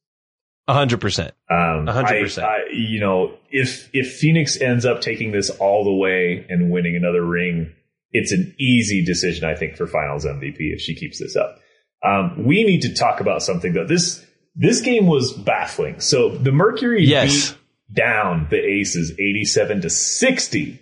A 0.68 0.74
hundred 0.74 1.00
percent. 1.00 1.32
Um, 1.50 1.88
A 1.88 1.92
hundred 1.92 2.20
percent. 2.22 2.46
You 2.72 3.00
know, 3.00 3.36
if 3.50 3.90
if 3.92 4.14
Phoenix 4.16 4.60
ends 4.60 4.84
up 4.86 5.00
taking 5.00 5.32
this 5.32 5.50
all 5.50 5.84
the 5.84 5.92
way 5.94 6.46
and 6.48 6.70
winning 6.70 6.94
another 6.96 7.24
ring, 7.24 7.72
it's 8.12 8.30
an 8.32 8.54
easy 8.60 9.04
decision, 9.04 9.44
I 9.44 9.54
think, 9.56 9.76
for 9.76 9.86
Finals 9.86 10.24
MVP 10.24 10.56
if 10.58 10.80
she 10.80 10.94
keeps 10.94 11.18
this 11.18 11.34
up. 11.36 11.58
Um, 12.04 12.44
we 12.46 12.62
need 12.64 12.82
to 12.82 12.94
talk 12.94 13.20
about 13.20 13.42
something 13.42 13.72
though. 13.72 13.86
This 13.86 14.24
this 14.54 14.80
game 14.82 15.06
was 15.06 15.32
baffling. 15.32 15.98
So 16.00 16.28
the 16.36 16.52
Mercury 16.52 17.04
Yes. 17.04 17.50
beat 17.52 17.58
down 17.96 18.46
the 18.50 18.58
Aces 18.58 19.12
eighty-seven 19.12 19.80
to 19.82 19.90
sixty 19.90 20.80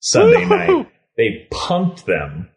Sunday 0.00 0.44
night. 0.44 0.86
They 1.16 1.46
punked 1.50 2.04
them. 2.04 2.50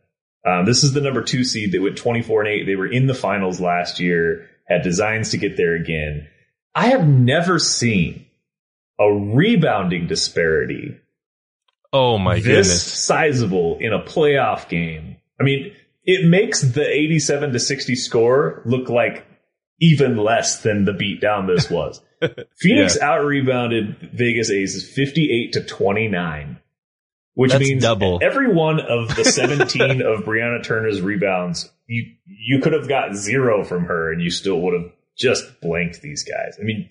Um, 0.48 0.66
this 0.66 0.84
is 0.84 0.94
the 0.94 1.02
number 1.02 1.22
two 1.24 1.44
seed. 1.44 1.72
They 1.72 1.80
went 1.80 1.98
24 1.98 2.44
and 2.44 2.50
8. 2.50 2.66
They 2.66 2.76
were 2.76 2.88
in 2.88 3.08
the 3.08 3.14
finals 3.14 3.60
last 3.60 4.00
year, 4.00 4.50
had 4.68 4.82
designs 4.82 5.32
to 5.32 5.38
get 5.38 5.58
there 5.58 5.76
again. 5.76 6.28
I 6.74 6.88
have 6.90 7.08
never 7.08 7.60
seen 7.60 8.26
a 9.00 9.12
rebounding 9.12 10.08
disparity 10.08 10.98
Oh 11.94 12.18
my 12.18 12.36
this 12.36 12.46
goodness. 12.46 12.84
sizable 12.84 13.78
in 13.80 13.94
a 13.94 14.04
playoff 14.04 14.68
game. 14.70 15.18
I 15.40 15.44
mean, 15.44 15.74
it 16.04 16.28
makes 16.28 16.62
the 16.62 16.88
87 16.88 17.54
to 17.54 17.60
60 17.60 17.96
score 17.96 18.62
look 18.66 18.90
like 18.90 19.26
even 19.80 20.18
less 20.18 20.62
than 20.62 20.86
the 20.86 20.92
beatdown 20.94 21.48
this 21.48 21.70
was. 21.70 22.02
Phoenix 22.60 23.00
out 23.00 23.24
rebounded 23.24 24.12
Vegas 24.14 24.50
Aces 24.52 24.90
58 24.90 25.54
to 25.54 25.64
29, 25.64 26.60
which 27.38 27.52
That's 27.52 27.64
means 27.64 27.84
double. 27.84 28.18
every 28.24 28.52
one 28.52 28.80
of 28.80 29.16
the 29.16 29.24
17 29.24 30.02
of 30.02 30.24
Brianna 30.24 30.64
Turner's 30.64 31.02
rebounds, 31.02 31.72
you 31.86 32.16
you 32.26 32.62
could 32.62 32.74
have 32.74 32.90
got 32.90 33.16
zero 33.16 33.64
from 33.64 33.86
her 33.86 34.12
and 34.12 34.24
you 34.24 34.32
still 34.32 34.60
would 34.62 34.74
have 34.74 34.92
just 35.16 35.62
blanked 35.62 36.02
these 36.02 36.24
guys. 36.24 36.58
I 36.60 36.64
mean, 36.64 36.90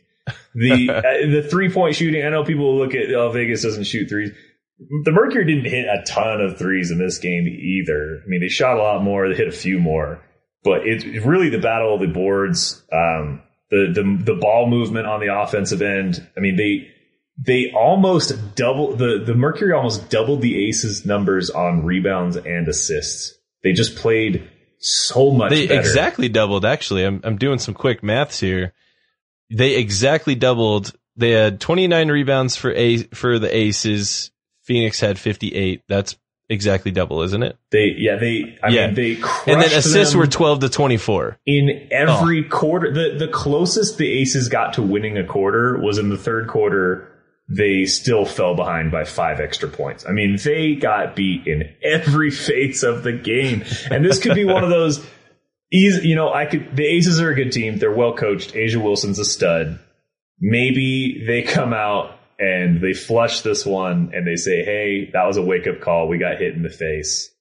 the 0.54 0.90
uh, 0.94 1.02
the 1.02 1.48
three 1.50 1.68
point 1.68 1.96
shooting. 1.96 2.24
I 2.24 2.28
know 2.28 2.44
people 2.44 2.78
look 2.78 2.94
at 2.94 3.12
oh 3.12 3.32
Vegas 3.32 3.64
doesn't 3.64 3.84
shoot 3.84 4.08
threes. 4.08 4.30
The 4.78 5.10
Mercury 5.10 5.46
didn't 5.46 5.68
hit 5.68 5.86
a 5.86 6.04
ton 6.06 6.40
of 6.40 6.58
threes 6.58 6.92
in 6.92 6.98
this 6.98 7.18
game 7.18 7.48
either. 7.48 8.22
I 8.24 8.28
mean, 8.28 8.40
they 8.40 8.48
shot 8.48 8.76
a 8.76 8.82
lot 8.82 9.02
more. 9.02 9.28
They 9.28 9.34
hit 9.34 9.48
a 9.48 9.52
few 9.52 9.80
more, 9.80 10.22
but 10.62 10.86
it's 10.86 11.04
really 11.26 11.48
the 11.48 11.58
battle 11.58 11.94
of 11.94 12.00
the 12.00 12.06
boards. 12.06 12.84
Um, 12.92 13.42
the 13.70 13.90
the 13.92 14.32
the 14.32 14.38
ball 14.38 14.68
movement 14.68 15.08
on 15.08 15.18
the 15.18 15.36
offensive 15.36 15.82
end. 15.82 16.24
I 16.36 16.40
mean, 16.40 16.54
they 16.54 16.92
they 17.38 17.70
almost 17.72 18.54
double 18.54 18.96
the 18.96 19.22
the 19.24 19.34
Mercury 19.34 19.72
almost 19.72 20.08
doubled 20.10 20.40
the 20.42 20.68
Aces 20.68 21.04
numbers 21.04 21.50
on 21.50 21.84
rebounds 21.84 22.36
and 22.36 22.66
assists. 22.68 23.34
They 23.62 23.72
just 23.72 23.96
played 23.96 24.48
so 24.78 25.30
much 25.32 25.50
They 25.50 25.66
better. 25.66 25.80
exactly 25.80 26.28
doubled. 26.28 26.64
Actually, 26.64 27.04
I'm 27.04 27.20
I'm 27.24 27.36
doing 27.36 27.58
some 27.58 27.74
quick 27.74 28.02
maths 28.02 28.40
here. 28.40 28.72
They 29.50 29.76
exactly 29.76 30.34
doubled. 30.34 30.92
They 31.16 31.30
had 31.30 31.60
29 31.60 32.10
rebounds 32.10 32.56
for 32.56 32.72
a 32.72 32.98
for 33.04 33.38
the 33.38 33.54
Aces. 33.54 34.30
Phoenix 34.64 34.98
had 35.00 35.18
58. 35.18 35.82
That's 35.88 36.16
exactly 36.48 36.90
double, 36.90 37.22
isn't 37.22 37.42
it? 37.42 37.56
They 37.70 37.94
yeah 37.96 38.16
they 38.16 38.56
I 38.62 38.68
Yeah. 38.68 38.86
mean 38.86 38.94
they 38.94 39.12
And 39.46 39.60
then 39.62 39.72
assists 39.72 40.14
were 40.14 40.26
12 40.26 40.60
to 40.60 40.68
24. 40.68 41.38
in 41.46 41.88
every 41.90 42.44
Oh. 42.46 42.48
quarter. 42.48 42.92
The 42.92 43.16
the 43.18 43.28
closest 43.28 43.98
the 43.98 44.10
Aces 44.20 44.48
got 44.48 44.74
to 44.74 44.82
winning 44.82 45.16
a 45.18 45.24
quarter 45.24 45.78
was 45.80 45.98
in 45.98 46.08
the 46.08 46.16
third 46.18 46.48
quarter. 46.48 47.12
They 47.48 47.84
still 47.84 48.24
fell 48.24 48.56
behind 48.56 48.90
by 48.90 49.04
five 49.04 49.38
extra 49.38 49.68
points. 49.68 50.04
I 50.06 50.10
mean, 50.10 50.36
they 50.42 50.74
got 50.74 51.14
beat 51.14 51.46
in 51.46 51.74
every 51.82 52.30
phase 52.32 52.82
of 52.82 53.04
the 53.04 53.12
game, 53.12 53.64
and 53.90 54.04
this 54.04 54.18
could 54.20 54.34
be 54.34 54.44
one 54.44 54.64
of 54.64 54.70
those. 54.70 55.04
Easy, 55.72 56.08
you 56.08 56.14
know, 56.14 56.32
I 56.32 56.46
could. 56.46 56.76
The 56.76 56.86
Aces 56.86 57.20
are 57.20 57.30
a 57.30 57.34
good 57.34 57.52
team. 57.52 57.78
They're 57.78 57.94
well 57.94 58.14
coached. 58.14 58.54
A'ja 58.54 58.82
Wilson's 58.82 59.18
a 59.18 59.24
stud. 59.24 59.78
Maybe 60.40 61.24
they 61.26 61.42
come 61.42 61.72
out 61.72 62.18
and 62.38 62.80
they 62.80 62.92
flush 62.92 63.40
this 63.40 63.64
one 63.64 64.12
and 64.14 64.26
they 64.26 64.36
say, 64.36 64.64
"Hey, 64.64 65.10
that 65.12 65.26
was 65.26 65.36
a 65.36 65.42
wake 65.42 65.66
up 65.66 65.80
call. 65.80 66.08
We 66.08 66.18
got 66.18 66.38
hit 66.38 66.54
in 66.54 66.62
the 66.62 66.70
face, 66.70 67.32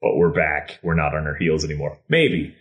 but 0.00 0.16
we're 0.16 0.32
back. 0.32 0.78
We're 0.82 0.94
not 0.94 1.14
on 1.14 1.26
our 1.26 1.34
heels 1.34 1.64
anymore." 1.64 1.98
Maybe, 2.08 2.54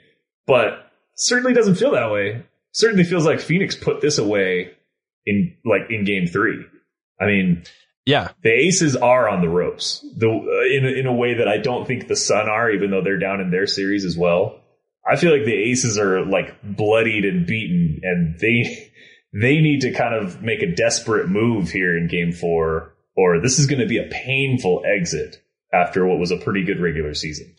but 0.46 0.92
certainly 1.16 1.54
doesn't 1.54 1.76
feel 1.76 1.92
that 1.92 2.12
way. 2.12 2.44
Certainly 2.74 3.06
feels 3.06 3.26
like 3.26 3.40
Phoenix 3.40 3.76
put 3.76 4.02
this 4.02 4.18
away 4.18 4.72
in 5.26 5.56
like 5.66 5.90
in 5.90 6.04
Game 6.04 6.28
Three. 6.28 6.66
I 7.22 7.28
mean, 7.28 7.64
Yeah. 8.06 8.30
the 8.44 8.52
Aces 8.52 8.96
are 8.96 9.30
on 9.30 9.42
the 9.42 9.50
ropes, 9.50 10.06
the 10.18 10.28
uh, 10.30 10.76
in 10.78 10.86
a, 10.86 11.00
in 11.00 11.06
a 11.06 11.14
way 11.14 11.36
that 11.36 11.48
I 11.48 11.58
don't 11.58 11.86
think 11.86 12.08
the 12.08 12.16
Sun 12.16 12.50
are, 12.50 12.72
even 12.72 12.90
though 12.92 13.02
they're 13.04 13.20
down 13.20 13.40
in 13.42 13.52
their 13.52 13.68
series 13.68 14.06
as 14.06 14.18
well. 14.18 14.60
I 15.10 15.16
feel 15.16 15.32
like 15.32 15.46
the 15.46 15.54
Aces 15.72 15.98
are 15.98 16.26
like 16.26 16.56
bloodied 16.64 17.26
and 17.26 17.46
beaten, 17.46 18.00
and 18.04 18.40
they 18.40 18.90
they 19.34 19.62
need 19.62 19.82
to 19.82 19.92
kind 19.92 20.16
of 20.16 20.42
make 20.42 20.62
a 20.62 20.74
desperate 20.76 21.30
move 21.30 21.70
here 21.70 21.96
in 21.98 22.08
Game 22.08 22.32
Four, 22.32 22.94
or 23.16 23.40
this 23.40 23.60
is 23.60 23.68
going 23.68 23.82
to 23.82 23.88
be 23.88 23.98
a 23.98 24.10
painful 24.12 24.84
exit 24.86 25.42
after 25.74 26.06
what 26.06 26.20
was 26.20 26.32
a 26.32 26.38
pretty 26.38 26.64
good 26.64 26.80
regular 26.82 27.14
season. 27.14 27.56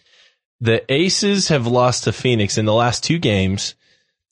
The 0.61 0.85
Aces 0.93 1.49
have 1.49 1.67
lost 1.67 2.05
to 2.05 2.13
Phoenix 2.13 2.59
in 2.59 2.67
the 2.67 2.75
last 2.75 3.03
two 3.03 3.19
games. 3.19 3.75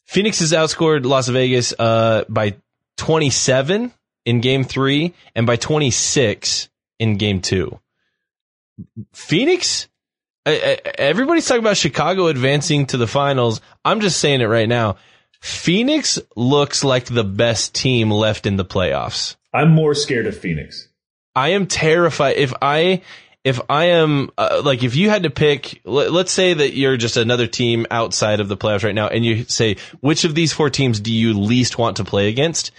Phoenix 0.04 0.40
has 0.40 0.52
outscored 0.52 1.04
Las 1.04 1.28
Vegas 1.28 1.72
uh, 1.78 2.24
by 2.28 2.56
27 2.98 3.92
in 4.24 4.40
game 4.40 4.64
three 4.64 5.14
and 5.34 5.46
by 5.46 5.56
26 5.56 6.68
in 6.98 7.16
game 7.16 7.40
two. 7.40 7.78
Phoenix, 9.12 9.88
I- 10.46 10.78
I- 10.84 10.90
everybody's 10.98 11.46
talking 11.46 11.62
about 11.62 11.76
Chicago 11.76 12.26
advancing 12.26 12.86
to 12.86 12.96
the 12.96 13.06
finals. 13.06 13.60
I'm 13.84 14.00
just 14.00 14.18
saying 14.20 14.40
it 14.40 14.46
right 14.46 14.68
now. 14.68 14.96
Phoenix 15.40 16.18
looks 16.36 16.84
like 16.84 17.06
the 17.06 17.24
best 17.24 17.74
team 17.74 18.10
left 18.10 18.46
in 18.46 18.56
the 18.56 18.64
playoffs. 18.64 19.36
I'm 19.54 19.70
more 19.70 19.94
scared 19.94 20.26
of 20.26 20.36
Phoenix. 20.38 20.88
I 21.34 21.50
am 21.50 21.66
terrified. 21.66 22.36
If 22.36 22.52
I, 22.60 23.02
if 23.42 23.60
I 23.70 23.86
am 23.86 24.30
uh, 24.36 24.60
like, 24.64 24.82
if 24.82 24.96
you 24.96 25.08
had 25.08 25.22
to 25.22 25.30
pick, 25.30 25.80
let, 25.84 26.12
let's 26.12 26.32
say 26.32 26.52
that 26.52 26.74
you're 26.74 26.98
just 26.98 27.16
another 27.16 27.46
team 27.46 27.86
outside 27.90 28.40
of 28.40 28.48
the 28.48 28.56
playoffs 28.56 28.84
right 28.84 28.94
now, 28.94 29.08
and 29.08 29.24
you 29.24 29.44
say 29.44 29.76
which 30.00 30.24
of 30.24 30.34
these 30.34 30.52
four 30.52 30.68
teams 30.68 31.00
do 31.00 31.12
you 31.12 31.32
least 31.38 31.78
want 31.78 31.96
to 31.96 32.04
play 32.04 32.28
against? 32.28 32.70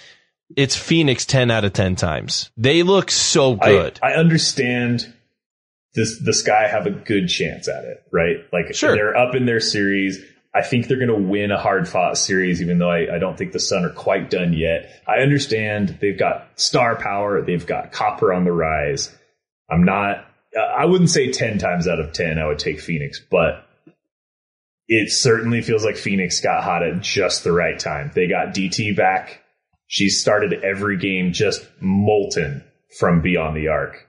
It's 0.56 0.76
Phoenix 0.76 1.26
ten 1.26 1.52
out 1.52 1.66
of 1.66 1.74
ten 1.74 1.96
times. 1.96 2.52
They 2.58 2.84
look 2.84 3.12
so 3.12 3.56
good. 3.56 4.00
I, 4.04 4.12
I 4.12 4.16
understand 4.16 5.12
this 5.94 6.20
the 6.20 6.34
Sky 6.34 6.68
have 6.68 6.86
a 6.86 6.92
good 6.92 7.28
chance 7.28 7.68
at 7.68 7.84
it, 7.84 8.04
right? 8.12 8.38
Like 8.54 8.74
Sure. 8.76 8.96
they're 8.96 9.16
up 9.18 9.36
in 9.36 9.46
their 9.46 9.60
series. 9.60 10.24
I 10.54 10.64
think 10.64 10.88
they're 10.88 10.98
going 10.98 11.08
to 11.08 11.30
win 11.30 11.52
a 11.52 11.58
hard 11.58 11.88
fought 11.88 12.18
series, 12.18 12.62
even 12.62 12.78
though 12.78 12.90
I, 12.90 13.16
I 13.16 13.20
don't 13.20 13.38
think 13.38 13.54
the 13.54 13.60
Sun 13.60 13.86
are 13.86 13.90
quite 13.90 14.30
done 14.30 14.52
yet. 14.52 15.02
I 15.08 15.22
understand 15.22 15.98
they've 16.02 16.20
got 16.20 16.60
star 16.60 16.98
power. 16.98 17.42
They've 17.42 17.66
got 17.66 17.94
copper 17.94 18.34
on 18.34 18.44
the 18.44 18.52
rise. 18.52 19.16
I'm 19.70 19.84
not, 19.86 20.26
I 20.60 20.84
wouldn't 20.86 21.10
say 21.10 21.32
10 21.32 21.58
times 21.58 21.88
out 21.88 22.02
of 22.02 22.12
10 22.12 22.38
I 22.38 22.48
would 22.48 22.60
take 22.60 22.82
Phoenix, 22.82 23.22
but 23.32 23.66
it 24.90 25.10
certainly 25.10 25.62
feels 25.62 25.86
like 25.86 25.96
Phoenix 25.96 26.42
got 26.42 26.66
hot 26.66 26.84
at 26.84 27.00
just 27.00 27.46
the 27.46 27.54
right 27.54 27.80
time. 27.80 28.12
They 28.14 28.28
got 28.28 28.54
DT 28.54 28.94
back. 28.98 29.41
She 29.92 30.08
started 30.10 30.54
every 30.64 30.98
game 30.98 31.34
just 31.34 31.68
molten 31.82 32.64
from 32.98 33.22
beyond 33.22 33.58
the 33.58 33.68
arc. 33.68 34.08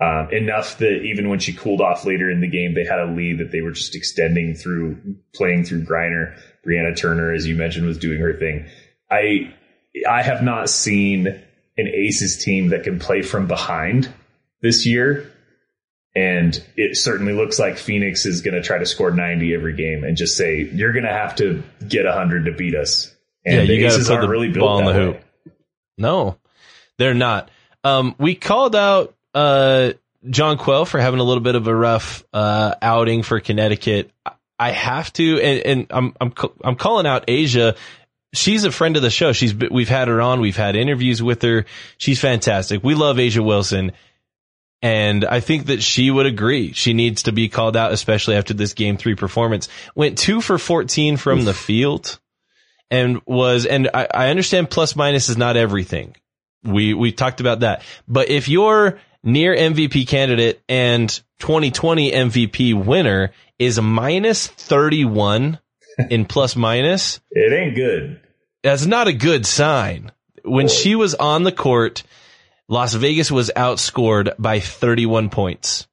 Um, 0.00 0.30
enough 0.32 0.78
that 0.78 1.02
even 1.02 1.28
when 1.28 1.38
she 1.38 1.52
cooled 1.52 1.82
off 1.82 2.06
later 2.06 2.30
in 2.30 2.40
the 2.40 2.48
game, 2.48 2.74
they 2.74 2.84
had 2.84 3.00
a 3.00 3.12
lead 3.12 3.38
that 3.38 3.52
they 3.52 3.60
were 3.60 3.72
just 3.72 3.94
extending 3.94 4.54
through 4.54 4.96
playing 5.34 5.64
through 5.64 5.84
Griner. 5.84 6.34
Brianna 6.66 6.96
Turner, 6.96 7.34
as 7.34 7.46
you 7.46 7.56
mentioned, 7.56 7.86
was 7.86 7.98
doing 7.98 8.20
her 8.20 8.32
thing. 8.38 8.66
I 9.10 9.54
I 10.08 10.22
have 10.22 10.42
not 10.42 10.70
seen 10.70 11.26
an 11.26 11.88
Aces 11.88 12.42
team 12.42 12.68
that 12.68 12.84
can 12.84 12.98
play 12.98 13.22
from 13.22 13.48
behind 13.48 14.12
this 14.62 14.86
year 14.86 15.30
And 16.14 16.60
it 16.76 16.96
certainly 16.96 17.32
looks 17.32 17.58
like 17.58 17.78
Phoenix 17.78 18.26
is 18.26 18.40
going 18.40 18.54
to 18.54 18.62
try 18.62 18.78
to 18.78 18.86
score 18.86 19.10
90 19.12 19.54
every 19.54 19.74
game 19.74 20.04
and 20.04 20.16
just 20.16 20.36
say, 20.36 20.68
you're 20.72 20.92
going 20.92 21.04
to 21.04 21.12
have 21.12 21.36
to 21.36 21.62
get 21.86 22.06
100 22.06 22.46
to 22.46 22.52
beat 22.52 22.74
us. 22.74 23.14
And 23.48 23.68
yeah, 23.68 23.74
you 23.74 23.80
got 23.80 23.98
to 23.98 24.04
put 24.04 24.20
the 24.20 24.28
really 24.28 24.50
ball 24.50 24.80
in 24.80 24.84
that 24.84 24.92
the 24.92 24.98
way. 24.98 25.04
hoop. 25.06 25.24
No, 25.96 26.38
they're 26.98 27.14
not. 27.14 27.50
Um, 27.82 28.14
we 28.18 28.34
called 28.34 28.76
out 28.76 29.14
uh, 29.34 29.92
Jonquel 30.26 30.86
for 30.86 31.00
having 31.00 31.20
a 31.20 31.24
little 31.24 31.42
bit 31.42 31.54
of 31.54 31.66
a 31.66 31.74
rough 31.74 32.24
uh, 32.32 32.74
outing 32.82 33.22
for 33.22 33.40
Connecticut. 33.40 34.10
I 34.58 34.72
have 34.72 35.12
to, 35.14 35.40
and, 35.40 35.60
and 35.60 35.86
I'm 35.90 36.14
I'm 36.20 36.32
I'm 36.62 36.76
calling 36.76 37.06
out 37.06 37.26
A'ja. 37.26 37.76
She's 38.34 38.64
a 38.64 38.70
friend 38.70 38.96
of 38.96 39.02
the 39.02 39.10
show. 39.10 39.32
She's 39.32 39.54
we've 39.54 39.88
had 39.88 40.08
her 40.08 40.20
on. 40.20 40.40
We've 40.40 40.56
had 40.56 40.76
interviews 40.76 41.22
with 41.22 41.42
her. 41.42 41.64
She's 41.96 42.20
fantastic. 42.20 42.82
We 42.84 42.94
love 42.94 43.16
A'ja 43.16 43.44
Wilson. 43.44 43.92
And 44.80 45.24
I 45.24 45.40
think 45.40 45.66
that 45.66 45.82
she 45.82 46.08
would 46.08 46.26
agree. 46.26 46.72
She 46.72 46.92
needs 46.92 47.24
to 47.24 47.32
be 47.32 47.48
called 47.48 47.76
out, 47.76 47.92
especially 47.92 48.36
after 48.36 48.54
this 48.54 48.74
game 48.74 48.96
three 48.96 49.16
performance. 49.16 49.68
Went 49.96 50.18
two 50.18 50.40
for 50.40 50.56
14 50.56 51.16
from 51.16 51.44
the 51.44 51.54
field 51.54 52.20
and 52.90 53.20
was, 53.26 53.66
and 53.66 53.90
I, 53.92 54.06
I 54.12 54.28
understand 54.30 54.70
plus 54.70 54.96
minus 54.96 55.28
is 55.28 55.36
not 55.36 55.56
everything. 55.56 56.16
We, 56.64 56.94
we 56.94 57.12
talked 57.12 57.40
about 57.40 57.60
that. 57.60 57.82
But 58.06 58.30
if 58.30 58.48
you're 58.48 58.98
near 59.22 59.54
MVP 59.54 60.06
candidate 60.08 60.60
and 60.68 61.08
2020 61.40 62.12
MVP 62.12 62.84
winner 62.84 63.32
is 63.58 63.80
minus 63.80 64.46
31 64.46 65.58
in 66.10 66.24
plus 66.24 66.56
minus, 66.56 67.20
It 67.30 67.52
ain't 67.52 67.74
good. 67.74 68.20
that's 68.62 68.86
not 68.86 69.08
a 69.08 69.12
good 69.12 69.46
sign. 69.46 70.12
When 70.44 70.68
she 70.68 70.94
was 70.94 71.14
on 71.14 71.42
the 71.42 71.52
court, 71.52 72.02
Las 72.68 72.94
Vegas 72.94 73.30
was 73.30 73.50
outscored 73.54 74.34
by 74.38 74.60
31 74.60 75.30
points 75.30 75.86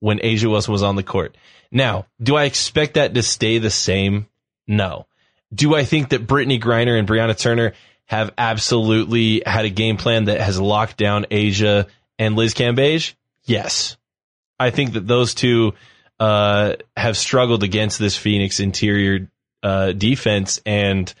when 0.00 0.18
A'ja 0.20 0.50
Wilson 0.50 0.72
was 0.72 0.82
on 0.82 0.96
the 0.96 1.02
court. 1.02 1.36
Now, 1.70 2.06
do 2.20 2.34
I 2.36 2.44
expect 2.44 2.94
that 2.94 3.14
to 3.14 3.22
stay 3.22 3.58
the 3.58 3.70
same? 3.70 4.26
No. 4.66 5.06
Do 5.52 5.74
I 5.74 5.84
think 5.84 6.10
that 6.10 6.26
Brittney 6.26 6.60
Griner 6.60 6.98
and 6.98 7.08
Brianna 7.08 7.36
Turner 7.36 7.72
have 8.06 8.32
absolutely 8.38 9.42
had 9.44 9.64
a 9.64 9.70
game 9.70 9.96
plan 9.96 10.24
that 10.24 10.40
has 10.40 10.60
locked 10.60 10.96
down 10.96 11.26
A'ja 11.30 11.86
and 12.18 12.36
Liz 12.36 12.54
Cambage? 12.54 13.14
Yes. 13.44 13.96
I 14.58 14.70
think 14.70 14.92
that 14.92 15.06
those 15.06 15.34
two 15.34 15.74
uh, 16.18 16.74
have 16.96 17.16
struggled 17.16 17.62
against 17.62 17.98
this 17.98 18.16
Phoenix 18.16 18.60
interior 18.60 19.30
uh, 19.62 19.92
defense 19.92 20.60
and 20.66 21.12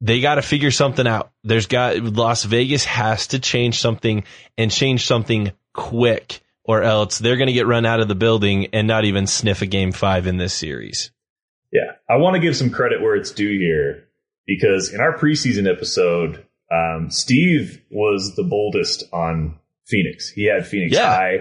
they 0.00 0.20
got 0.20 0.34
to 0.34 0.42
figure 0.42 0.70
something 0.70 1.06
out. 1.06 1.30
There's 1.44 1.66
got 1.66 1.98
Las 1.98 2.44
Vegas 2.44 2.84
has 2.84 3.28
to 3.28 3.38
change 3.38 3.80
something 3.80 4.24
and 4.58 4.70
change 4.70 5.06
something 5.06 5.52
quick 5.72 6.40
or 6.64 6.82
else 6.82 7.18
they're 7.18 7.36
going 7.36 7.46
to 7.46 7.52
get 7.52 7.66
run 7.66 7.86
out 7.86 8.00
of 8.00 8.08
the 8.08 8.14
building 8.14 8.66
and 8.72 8.86
not 8.86 9.04
even 9.04 9.26
sniff 9.26 9.62
a 9.62 9.66
game 9.66 9.92
five 9.92 10.26
in 10.26 10.36
this 10.36 10.52
series. 10.52 11.12
Yeah, 11.76 11.92
I 12.08 12.16
want 12.16 12.34
to 12.34 12.40
give 12.40 12.56
some 12.56 12.70
credit 12.70 13.02
where 13.02 13.16
it's 13.16 13.32
due 13.32 13.58
here 13.58 14.04
because 14.46 14.92
in 14.94 15.00
our 15.00 15.16
preseason 15.18 15.70
episode, 15.70 16.44
um, 16.72 17.10
Steve 17.10 17.82
was 17.90 18.34
the 18.36 18.44
boldest 18.44 19.04
on 19.12 19.58
Phoenix. 19.86 20.28
He 20.30 20.46
had 20.46 20.66
Phoenix 20.66 20.94
Yeah. 20.94 21.06
high, 21.14 21.36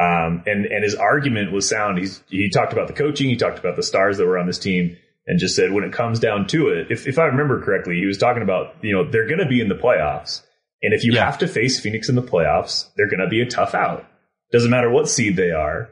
um, 0.00 0.42
and 0.46 0.64
and 0.66 0.82
his 0.84 0.94
argument 0.94 1.52
was 1.52 1.68
sound. 1.68 1.98
He's 1.98 2.22
he 2.28 2.48
talked 2.50 2.72
about 2.72 2.86
the 2.88 2.94
coaching, 2.94 3.28
he 3.28 3.36
talked 3.36 3.58
about 3.58 3.76
the 3.76 3.82
stars 3.82 4.18
that 4.18 4.26
were 4.26 4.38
on 4.38 4.46
this 4.46 4.58
team, 4.58 4.96
and 5.26 5.38
just 5.38 5.54
said 5.56 5.72
when 5.72 5.84
it 5.84 5.92
comes 5.92 6.18
down 6.20 6.46
to 6.48 6.68
it, 6.68 6.90
if 6.90 7.06
if 7.06 7.18
I 7.18 7.26
remember 7.26 7.60
correctly, 7.62 7.96
he 7.98 8.06
was 8.06 8.18
talking 8.18 8.42
about 8.42 8.74
you 8.82 8.92
know 8.92 9.08
they're 9.10 9.26
going 9.26 9.40
to 9.40 9.46
be 9.48 9.60
in 9.60 9.68
the 9.68 9.74
playoffs, 9.76 10.42
and 10.82 10.94
if 10.94 11.04
you 11.04 11.12
Yeah. 11.12 11.24
have 11.26 11.38
to 11.38 11.48
face 11.48 11.78
Phoenix 11.80 12.08
in 12.08 12.14
the 12.14 12.22
playoffs, 12.22 12.88
they're 12.96 13.08
going 13.08 13.20
to 13.20 13.28
be 13.28 13.42
a 13.42 13.46
tough 13.46 13.74
out. 13.74 14.06
Doesn't 14.52 14.70
matter 14.70 14.90
what 14.90 15.08
seed 15.08 15.36
they 15.36 15.50
are, 15.50 15.90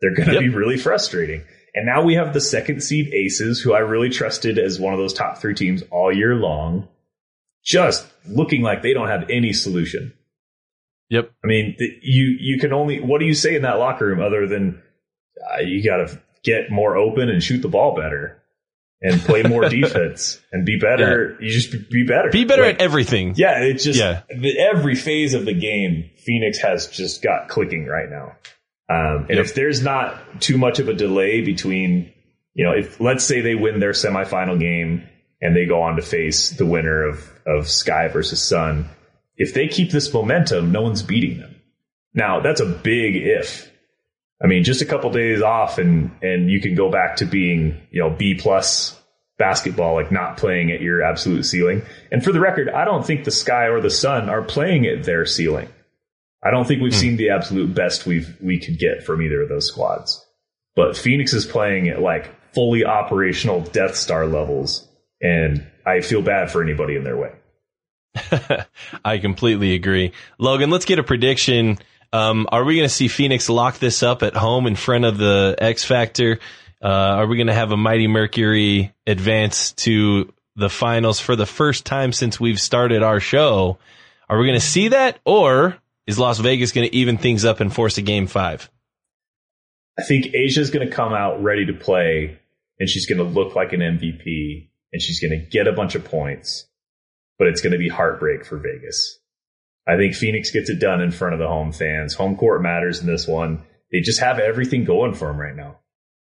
they're 0.00 0.14
going 0.14 0.28
to 0.28 0.34
Yep. 0.34 0.42
be 0.42 0.48
really 0.50 0.76
frustrating. 0.76 1.42
And 1.76 1.84
now 1.86 2.02
we 2.02 2.14
have 2.14 2.32
the 2.32 2.40
second 2.40 2.82
seed 2.82 3.12
Aces, 3.12 3.60
who 3.60 3.74
I 3.74 3.80
really 3.80 4.08
trusted 4.08 4.58
as 4.58 4.80
one 4.80 4.94
of 4.94 4.98
those 4.98 5.12
top 5.12 5.38
three 5.38 5.54
teams 5.54 5.82
all 5.90 6.10
year 6.12 6.34
long, 6.34 6.88
just 7.62 8.06
looking 8.26 8.62
like 8.62 8.80
they 8.82 8.94
don't 8.94 9.08
have 9.08 9.28
any 9.30 9.52
solution. 9.52 10.12
Yep. 11.10 11.30
I 11.44 11.46
mean, 11.46 11.76
you 11.78 12.36
you 12.40 12.58
can 12.58 12.72
only 12.72 13.00
what 13.00 13.20
do 13.20 13.26
you 13.26 13.34
say 13.34 13.54
in 13.54 13.62
that 13.62 13.78
locker 13.78 14.06
room 14.06 14.20
other 14.20 14.46
than 14.48 14.82
uh, 15.54 15.60
you 15.60 15.84
got 15.84 15.98
to 15.98 16.20
get 16.42 16.70
more 16.70 16.96
open 16.96 17.28
and 17.28 17.42
shoot 17.42 17.60
the 17.60 17.68
ball 17.68 17.94
better 17.94 18.42
and 19.02 19.20
play 19.20 19.42
more 19.42 19.68
defense 19.68 20.40
and 20.52 20.64
be 20.64 20.78
better. 20.78 21.36
You 21.40 21.50
just 21.50 21.70
be, 21.70 21.78
be 21.90 22.06
better. 22.06 22.30
Be 22.30 22.44
better 22.46 22.62
Like, 22.62 22.76
at 22.76 22.80
everything. 22.80 23.34
yeah, 23.36 23.60
it's 23.60 23.84
just 23.84 23.98
Yeah. 24.00 24.22
the, 24.30 24.58
every 24.58 24.94
phase 24.94 25.34
of 25.34 25.44
the 25.44 25.52
game, 25.52 26.08
Phoenix 26.16 26.58
has 26.60 26.86
just 26.88 27.22
got 27.22 27.48
clicking 27.48 27.84
right 27.86 28.08
now. 28.08 28.32
Um, 28.88 29.26
and 29.28 29.36
Yep. 29.36 29.44
if 29.46 29.54
there's 29.54 29.82
not 29.82 30.40
too 30.40 30.58
much 30.58 30.78
of 30.78 30.88
a 30.88 30.94
delay 30.94 31.40
between, 31.40 32.12
you 32.54 32.64
know, 32.64 32.72
if 32.72 33.00
let's 33.00 33.24
say 33.24 33.40
they 33.40 33.54
win 33.54 33.80
their 33.80 33.90
semifinal 33.92 34.58
game 34.60 35.02
and 35.42 35.54
they 35.56 35.66
go 35.66 35.82
on 35.82 35.96
to 35.96 36.02
face 36.02 36.50
the 36.50 36.66
winner 36.66 37.02
of 37.02 37.28
of 37.46 37.68
Sky 37.68 38.08
versus 38.08 38.40
Sun, 38.42 38.88
if 39.36 39.54
they 39.54 39.68
keep 39.68 39.90
this 39.90 40.12
momentum, 40.12 40.72
no 40.72 40.82
one's 40.82 41.02
beating 41.02 41.38
them. 41.38 41.54
Now 42.14 42.40
that's 42.40 42.60
a 42.60 42.66
big 42.66 43.16
if. 43.16 43.70
I 44.42 44.46
mean, 44.46 44.64
just 44.64 44.82
a 44.82 44.86
couple 44.86 45.10
days 45.10 45.42
off 45.42 45.78
and 45.78 46.10
and 46.22 46.50
you 46.50 46.60
can 46.60 46.74
go 46.74 46.90
back 46.90 47.16
to 47.16 47.24
being, 47.24 47.80
you 47.90 48.00
know, 48.02 48.10
B 48.10 48.34
plus 48.34 48.98
basketball, 49.38 49.94
like 49.94 50.12
not 50.12 50.36
playing 50.36 50.70
at 50.72 50.80
your 50.80 51.02
absolute 51.02 51.44
ceiling. 51.44 51.82
And 52.12 52.22
for 52.24 52.32
the 52.32 52.40
record, 52.40 52.68
I 52.70 52.84
don't 52.84 53.04
think 53.04 53.24
the 53.24 53.30
Sky 53.30 53.64
or 53.66 53.80
the 53.80 53.90
Sun 53.90 54.28
are 54.30 54.42
playing 54.42 54.86
at 54.86 55.04
their 55.04 55.26
ceiling. 55.26 55.68
I 56.42 56.50
don't 56.50 56.66
think 56.66 56.82
we've 56.82 56.94
seen 56.94 57.16
the 57.16 57.30
absolute 57.30 57.74
best 57.74 58.06
we've 58.06 58.36
we 58.40 58.58
could 58.58 58.78
get 58.78 59.04
from 59.04 59.22
either 59.22 59.42
of 59.42 59.48
those 59.48 59.66
squads. 59.66 60.24
But 60.74 60.96
Phoenix 60.96 61.32
is 61.32 61.46
playing 61.46 61.88
at 61.88 62.00
like 62.00 62.30
fully 62.52 62.84
operational 62.84 63.62
Death 63.62 63.96
Star 63.96 64.26
levels, 64.26 64.86
and 65.20 65.66
I 65.84 66.00
feel 66.02 66.22
bad 66.22 66.50
for 66.50 66.62
anybody 66.62 66.96
in 66.96 67.04
their 67.04 67.16
way. 67.16 67.32
I 69.04 69.18
completely 69.18 69.74
agree. 69.74 70.12
Logan, 70.38 70.70
let's 70.70 70.84
get 70.84 70.98
a 70.98 71.02
prediction. 71.02 71.78
Um, 72.12 72.46
are 72.50 72.64
we 72.64 72.76
going 72.76 72.88
to 72.88 72.94
see 72.94 73.08
Phoenix 73.08 73.48
lock 73.48 73.78
this 73.78 74.02
up 74.02 74.22
at 74.22 74.34
home 74.34 74.66
in 74.66 74.76
front 74.76 75.04
of 75.04 75.18
the 75.18 75.56
X 75.58 75.84
Factor? 75.84 76.38
Uh, 76.82 76.88
are 76.88 77.26
we 77.26 77.36
going 77.36 77.48
to 77.48 77.54
have 77.54 77.72
a 77.72 77.76
Mighty 77.76 78.06
Mercury 78.06 78.94
advance 79.06 79.72
to 79.72 80.32
the 80.54 80.70
finals 80.70 81.20
for 81.20 81.36
the 81.36 81.46
first 81.46 81.84
time 81.84 82.12
since 82.12 82.38
we've 82.38 82.60
started 82.60 83.02
our 83.02 83.20
show? 83.20 83.78
Are 84.28 84.38
we 84.38 84.46
going 84.46 84.58
to 84.58 84.66
see 84.66 84.88
that, 84.88 85.18
or 85.24 85.76
is 86.06 86.18
Las 86.18 86.38
Vegas 86.38 86.72
going 86.72 86.88
to 86.88 86.94
even 86.94 87.18
things 87.18 87.44
up 87.44 87.60
and 87.60 87.72
force 87.72 87.98
a 87.98 88.02
game 88.02 88.26
five? 88.26 88.70
I 89.98 90.02
think 90.02 90.26
A'ja's 90.34 90.70
going 90.70 90.86
to 90.86 90.94
come 90.94 91.12
out 91.12 91.42
ready 91.42 91.66
to 91.66 91.72
play, 91.72 92.38
and 92.78 92.88
she's 92.88 93.06
going 93.06 93.18
to 93.18 93.24
look 93.24 93.54
like 93.54 93.72
an 93.72 93.80
MVP, 93.80 94.68
and 94.92 95.00
she's 95.00 95.20
going 95.20 95.30
to 95.30 95.46
get 95.46 95.66
a 95.66 95.72
bunch 95.72 95.94
of 95.94 96.04
points, 96.04 96.66
but 97.38 97.48
it's 97.48 97.60
going 97.60 97.72
to 97.72 97.78
be 97.78 97.88
heartbreak 97.88 98.44
for 98.44 98.58
Vegas. 98.58 99.18
I 99.86 99.96
think 99.96 100.14
Phoenix 100.14 100.50
gets 100.50 100.68
it 100.68 100.80
done 100.80 101.00
in 101.00 101.12
front 101.12 101.34
of 101.34 101.38
the 101.38 101.46
home 101.46 101.72
fans. 101.72 102.14
Home 102.14 102.36
court 102.36 102.60
matters 102.60 103.00
in 103.00 103.06
this 103.06 103.26
one. 103.26 103.62
They 103.92 104.00
just 104.00 104.20
have 104.20 104.38
everything 104.38 104.84
going 104.84 105.14
for 105.14 105.28
them 105.28 105.38
right 105.38 105.54
now. 105.54 105.78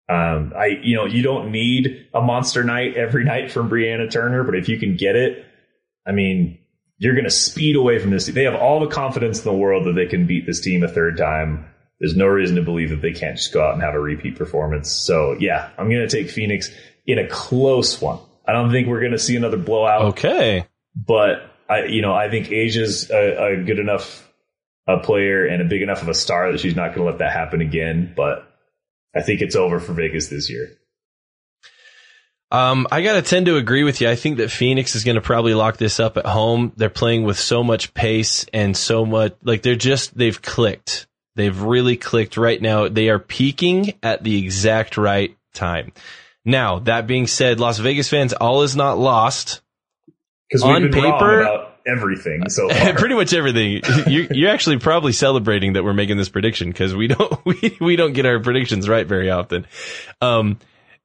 Um, 0.08 0.54
I, 0.58 0.80
you 0.82 0.96
know, 0.96 1.06
you 1.06 1.22
don't 1.22 1.52
need 1.52 2.08
a 2.14 2.22
monster 2.22 2.64
night 2.64 2.96
every 2.96 3.24
night 3.26 3.52
from 3.52 3.70
Brianna 3.70 4.10
Turner, 4.10 4.44
but 4.44 4.56
if 4.56 4.70
you 4.70 4.80
can 4.80 4.96
get 4.96 5.16
it, 5.16 5.46
I 6.08 6.12
mean, 6.12 6.60
you're 7.00 7.14
going 7.16 7.26
to 7.26 7.32
speed 7.32 7.76
away 7.76 7.98
from 7.98 8.12
this. 8.12 8.28
They 8.28 8.44
have 8.44 8.56
all 8.56 8.80
the 8.80 8.88
confidence 8.88 9.40
in 9.40 9.46
the 9.46 9.58
world 9.58 9.88
that 9.88 9.94
they 9.94 10.06
can 10.06 10.28
beat 10.28 10.46
this 10.46 10.62
team 10.62 10.84
a 10.84 10.88
third 10.88 11.18
time. 11.18 11.66
There's 12.00 12.16
no 12.16 12.28
reason 12.28 12.58
to 12.58 12.62
believe 12.62 12.92
that 12.92 13.02
they 13.02 13.14
can't 13.14 13.38
just 13.38 13.54
go 13.54 13.66
out 13.66 13.74
and 13.74 13.82
have 13.82 13.96
a 13.96 14.00
repeat 14.00 14.38
performance. 14.38 14.92
So 14.92 15.36
yeah, 15.40 15.70
I'm 15.78 15.90
going 15.90 16.08
to 16.08 16.10
take 16.10 16.30
Phoenix 16.30 16.70
in 17.08 17.18
a 17.18 17.28
close 17.28 18.00
one. 18.02 18.20
I 18.48 18.54
don't 18.54 18.72
think 18.72 18.88
we're 18.88 19.00
going 19.00 19.12
to 19.14 19.20
see 19.20 19.36
another 19.36 19.58
blowout, 19.58 20.02
Okay. 20.14 20.66
but 20.96 21.50
I, 21.70 21.86
you 21.86 22.02
know, 22.02 22.14
I 22.14 22.30
think 22.30 22.48
A'ja's 22.52 23.10
a, 23.12 23.54
a 23.54 23.64
good 23.64 23.80
enough 23.80 24.26
a 24.88 24.98
player 25.00 25.46
and 25.46 25.62
a 25.62 25.66
big 25.66 25.84
enough 25.84 26.02
of 26.02 26.08
a 26.08 26.16
star 26.16 26.52
that 26.52 26.60
she's 26.60 26.76
not 26.76 26.96
going 26.96 27.06
to 27.06 27.12
let 27.12 27.20
that 27.20 27.32
happen 27.32 27.62
again. 27.62 28.12
But 28.16 28.48
I 29.16 29.22
think 29.22 29.42
it's 29.42 29.56
over 29.56 29.80
for 29.80 29.94
Vegas 29.94 30.30
this 30.30 30.50
year. 30.50 30.72
Um, 32.52 32.88
I 32.92 33.02
gotta 33.02 33.22
tend 33.22 33.46
to 33.46 33.58
agree 33.58 33.84
with 33.84 34.02
you. 34.02 34.10
I 34.10 34.16
think 34.16 34.38
that 34.38 34.50
Phoenix 34.50 34.96
is 34.96 35.04
gonna 35.04 35.22
probably 35.22 35.54
lock 35.54 35.78
this 35.78 36.00
up 36.00 36.18
at 36.18 36.26
home. 36.26 36.72
They're 36.76 36.90
playing 36.90 37.24
with 37.24 37.38
so 37.40 37.64
much 37.64 37.94
pace 37.94 38.46
and 38.54 38.76
so 38.76 39.06
much, 39.06 39.36
like 39.44 39.62
they're 39.62 39.76
just, 39.76 40.18
they've 40.18 40.42
clicked. 40.42 41.08
They've 41.36 41.62
really 41.62 41.96
clicked 41.96 42.38
right 42.38 42.62
now. 42.62 42.90
They 42.90 43.10
are 43.10 43.20
peaking 43.20 43.94
at 44.02 44.24
the 44.24 44.44
exact 44.44 44.98
right 44.98 45.38
time. 45.54 45.94
Now, 46.44 46.80
that 46.80 47.06
being 47.06 47.28
said, 47.28 47.60
Las 47.60 47.78
Vegas 47.78 48.10
fans, 48.10 48.34
all 48.34 48.64
is 48.64 48.76
not 48.76 48.98
lost. 48.98 49.62
Because 50.50 50.64
On 50.64 50.82
we've 50.82 50.92
been 50.92 51.04
wrong 51.04 51.14
paper- 51.20 51.42
about 51.42 51.78
everything 51.88 52.50
so 52.50 52.68
far. 52.74 52.94
Pretty 52.96 53.16
much 53.16 53.34
everything. 53.34 53.82
You're, 54.08 54.26
you're 54.32 54.50
actually 54.50 54.80
probably 54.80 55.12
celebrating 55.14 55.74
that 55.74 55.84
we're 55.84 55.94
making 55.94 56.18
this 56.18 56.30
prediction 56.30 56.70
because 56.70 56.96
we 56.96 57.08
don't, 57.08 57.46
we, 57.46 57.78
we 57.80 57.96
don't 57.96 58.14
get 58.14 58.26
our 58.26 58.40
predictions 58.40 58.90
right 58.90 59.06
very 59.06 59.30
often. 59.30 59.68
Um, 60.22 60.58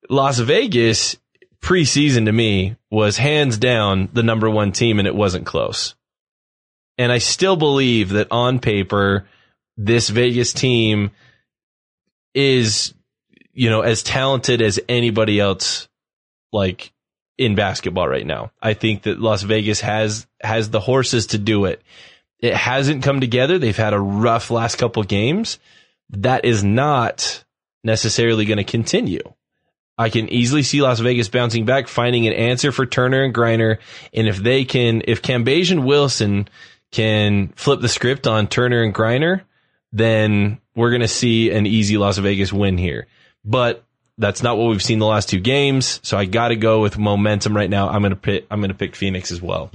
Las 0.09 0.39
Vegas 0.39 1.17
preseason 1.65 2.27
to 2.27 2.33
me 2.33 2.77
was 2.91 3.17
hands 3.17 3.57
down 3.57 4.11
the 4.13 4.23
number 4.23 4.51
one 4.51 4.71
team 4.71 4.99
and 4.99 5.09
it 5.09 5.15
wasn't 5.15 5.47
close. 5.47 5.95
And 6.99 7.11
I 7.11 7.19
still 7.19 7.57
believe 7.57 8.11
that 8.11 8.29
on 8.31 8.61
paper, 8.61 9.27
this 9.79 10.11
Vegas 10.11 10.53
team 10.53 11.11
is, 12.35 12.93
you 13.55 13.71
know, 13.71 13.81
as 13.81 14.03
talented 14.03 14.61
as 14.61 14.79
anybody 14.91 15.41
else, 15.41 15.89
like 16.53 16.93
in 17.39 17.55
basketball 17.55 18.07
right 18.07 18.27
now. 18.27 18.53
I 18.61 18.75
think 18.75 19.05
that 19.05 19.19
Las 19.19 19.43
Vegas 19.43 19.81
has, 19.81 20.27
has 20.43 20.69
the 20.69 20.81
horses 20.81 21.29
to 21.29 21.39
do 21.39 21.65
it. 21.65 21.81
It 22.41 22.55
hasn't 22.55 23.03
come 23.03 23.21
together. 23.21 23.59
They've 23.59 23.75
had 23.75 23.95
a 23.95 23.99
rough 23.99 24.51
last 24.51 24.77
couple 24.77 25.03
games. 25.03 25.59
That 26.11 26.45
is 26.45 26.63
not 26.63 27.43
necessarily 27.83 28.45
going 28.45 28.59
to 28.59 28.65
continue. 28.65 29.33
I 29.97 30.11
can 30.11 30.29
easily 30.29 30.63
see 30.63 30.83
Las 30.83 30.99
Vegas 30.99 31.29
bouncing 31.29 31.65
back, 31.65 31.87
finding 31.87 32.27
an 32.27 32.33
answer 32.33 32.73
for 32.73 32.85
Turner 32.85 33.23
and 33.23 33.35
Griner. 33.35 33.79
And 34.13 34.27
if 34.27 34.37
they 34.37 34.65
can, 34.65 35.03
if 35.07 35.23
Cambage 35.23 35.71
and 35.71 35.87
Wilson 35.87 36.49
can 36.91 37.49
flip 37.57 37.81
the 37.81 37.89
script 37.89 38.27
on 38.27 38.49
Turner 38.49 38.83
and 38.83 38.95
Griner, 38.95 39.43
then 39.93 40.61
we're 40.75 40.91
going 40.91 41.03
to 41.03 41.09
see 41.09 41.51
an 41.51 41.67
easy 41.67 41.97
Las 41.97 42.19
Vegas 42.19 42.53
win 42.53 42.77
here. 42.77 43.07
But 43.45 43.85
that's 44.19 44.43
not 44.43 44.59
what 44.59 44.69
we've 44.69 44.83
seen 44.83 44.99
the 44.99 45.07
last 45.07 45.29
two 45.29 45.41
games. 45.41 46.01
So 46.03 46.19
I 46.19 46.25
got 46.25 46.49
to 46.49 46.57
go 46.57 46.81
with 46.81 46.99
momentum 46.99 47.57
right 47.57 47.71
now. 47.71 47.89
I'm 47.89 48.03
going 48.03 48.11
to 48.11 48.17
pick, 48.17 48.47
I'm 48.51 48.61
going 48.61 48.71
to 48.71 48.77
pick 48.77 48.97
Phoenix 48.97 49.31
as 49.31 49.41
well. 49.41 49.71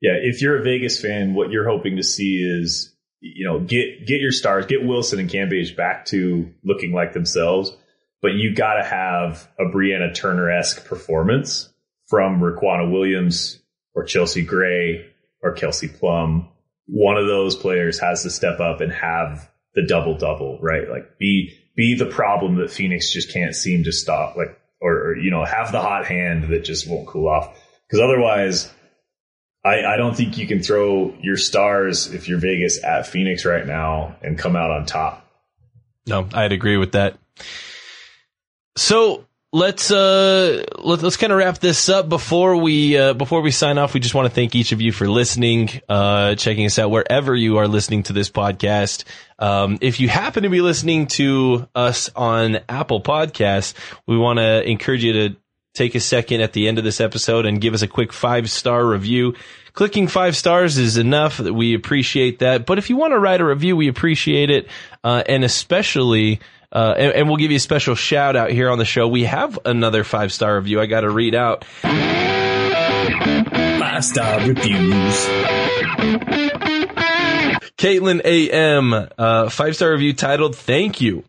Yeah. 0.00 0.14
If 0.20 0.42
you're 0.42 0.58
a 0.58 0.64
Vegas 0.64 1.00
fan, 1.00 1.34
what 1.34 1.50
you're 1.50 1.68
hoping 1.68 1.96
to 1.96 2.02
see 2.02 2.38
is, 2.38 2.92
you 3.20 3.46
know, 3.46 3.60
get, 3.60 4.04
get 4.04 4.20
your 4.20 4.32
stars, 4.32 4.66
get 4.66 4.84
Wilson 4.84 5.20
and 5.20 5.30
Cambage 5.30 5.76
back 5.76 6.06
to 6.06 6.52
looking 6.64 6.92
like 6.92 7.12
themselves 7.12 7.76
but 8.22 8.34
you 8.34 8.54
got 8.54 8.74
to 8.74 8.84
have 8.84 9.48
a 9.58 9.64
Brianna 9.64 10.14
Turner 10.14 10.50
esque 10.50 10.86
performance 10.86 11.68
from 12.06 12.40
Riquna 12.40 12.90
Williams 12.90 13.60
or 13.94 14.04
Chelsea 14.04 14.42
Gray 14.42 15.06
or 15.42 15.52
Kelsey 15.52 15.88
Plum. 15.88 16.48
One 16.86 17.16
of 17.16 17.26
those 17.26 17.56
players 17.56 17.98
has 17.98 18.22
to 18.22 18.30
step 18.30 18.60
up 18.60 18.80
and 18.80 18.92
have 18.92 19.50
the 19.74 19.82
double 19.86 20.16
double, 20.16 20.58
right? 20.60 20.88
Like 20.88 21.18
be 21.18 21.58
be 21.74 21.96
the 21.98 22.06
problem 22.06 22.56
that 22.56 22.70
Phoenix 22.70 23.12
just 23.12 23.32
can't 23.32 23.54
seem 23.54 23.84
to 23.84 23.92
stop, 23.92 24.36
like 24.36 24.58
or, 24.80 25.10
or 25.10 25.16
you 25.16 25.30
know 25.30 25.44
have 25.44 25.72
the 25.72 25.80
hot 25.80 26.06
hand 26.06 26.44
that 26.52 26.64
just 26.64 26.88
won't 26.88 27.08
cool 27.08 27.28
off. 27.28 27.58
Because 27.88 28.04
otherwise, 28.04 28.72
I, 29.64 29.84
I 29.84 29.96
don't 29.96 30.16
think 30.16 30.38
you 30.38 30.46
can 30.46 30.62
throw 30.62 31.14
your 31.20 31.36
stars 31.36 32.12
if 32.12 32.28
you're 32.28 32.38
Vegas 32.38 32.82
at 32.82 33.06
Phoenix 33.06 33.44
right 33.44 33.66
now 33.66 34.16
and 34.22 34.38
come 34.38 34.56
out 34.56 34.70
on 34.70 34.86
top. 34.86 35.26
No, 36.06 36.28
I'd 36.32 36.52
agree 36.52 36.76
with 36.76 36.92
that. 36.92 37.18
So 38.76 39.26
let's 39.52 39.90
uh 39.90 40.64
let, 40.78 41.04
us 41.04 41.16
kind 41.18 41.32
of 41.32 41.38
wrap 41.38 41.58
this 41.58 41.88
up. 41.88 42.08
Before 42.08 42.56
we 42.56 42.96
uh 42.96 43.12
before 43.12 43.42
we 43.42 43.50
sign 43.50 43.76
off 43.76 43.92
we 43.92 44.00
just 44.00 44.14
want 44.14 44.26
to 44.26 44.34
thank 44.34 44.54
each 44.54 44.72
of 44.72 44.80
you 44.80 44.92
for 44.92 45.06
listening 45.06 45.68
uh 45.88 46.34
checking 46.36 46.64
us 46.64 46.78
out 46.78 46.90
wherever 46.90 47.34
you 47.34 47.58
are 47.58 47.68
listening 47.68 48.02
to 48.04 48.14
this 48.14 48.30
podcast. 48.30 49.04
Um 49.38 49.76
if 49.82 50.00
you 50.00 50.08
happen 50.08 50.44
to 50.44 50.48
be 50.48 50.62
listening 50.62 51.06
to 51.08 51.68
us 51.74 52.10
on 52.16 52.60
apple 52.68 53.02
podcasts 53.02 53.74
we 54.06 54.16
want 54.16 54.38
to 54.38 54.62
encourage 54.66 55.04
you 55.04 55.12
to 55.12 55.36
take 55.74 55.94
a 55.94 56.00
second 56.00 56.40
at 56.40 56.54
the 56.54 56.66
end 56.66 56.78
of 56.78 56.84
this 56.84 57.00
episode 57.00 57.44
and 57.44 57.60
give 57.60 57.74
us 57.74 57.82
a 57.82 57.88
quick 57.88 58.12
five 58.12 58.50
star 58.50 58.84
review. 58.86 59.34
Clicking 59.72 60.06
five 60.06 60.36
stars 60.36 60.76
is 60.76 60.98
enough. 60.98 61.40
We 61.40 61.72
appreciate 61.74 62.40
that. 62.40 62.66
But 62.66 62.76
if 62.76 62.90
you 62.90 62.96
want 62.96 63.12
to 63.12 63.18
write 63.18 63.42
a 63.42 63.44
review 63.44 63.76
we 63.76 63.88
appreciate 63.88 64.48
it 64.48 64.66
uh 65.04 65.22
and 65.26 65.44
especially 65.44 66.40
uh, 66.72 66.94
and, 66.96 67.12
and, 67.12 67.28
we'll 67.28 67.36
give 67.36 67.50
you 67.50 67.58
a 67.58 67.60
special 67.60 67.94
shout 67.94 68.34
out 68.34 68.50
here 68.50 68.70
on 68.70 68.78
the 68.78 68.84
show. 68.84 69.06
We 69.06 69.24
have 69.24 69.58
another 69.64 70.04
five 70.04 70.32
star 70.32 70.56
review 70.56 70.80
I 70.80 70.86
got 70.86 71.02
to 71.02 71.10
read 71.10 71.34
out. 71.34 71.64
Five 73.80 74.04
star 74.04 74.38
reviews. 74.40 75.26
Caitlin 77.76 78.24
AM, 78.24 79.08
uh, 79.18 79.50
five 79.50 79.76
star 79.76 79.92
review 79.92 80.14
titled 80.14 80.56
"Thank 80.56 81.00
You." 81.00 81.24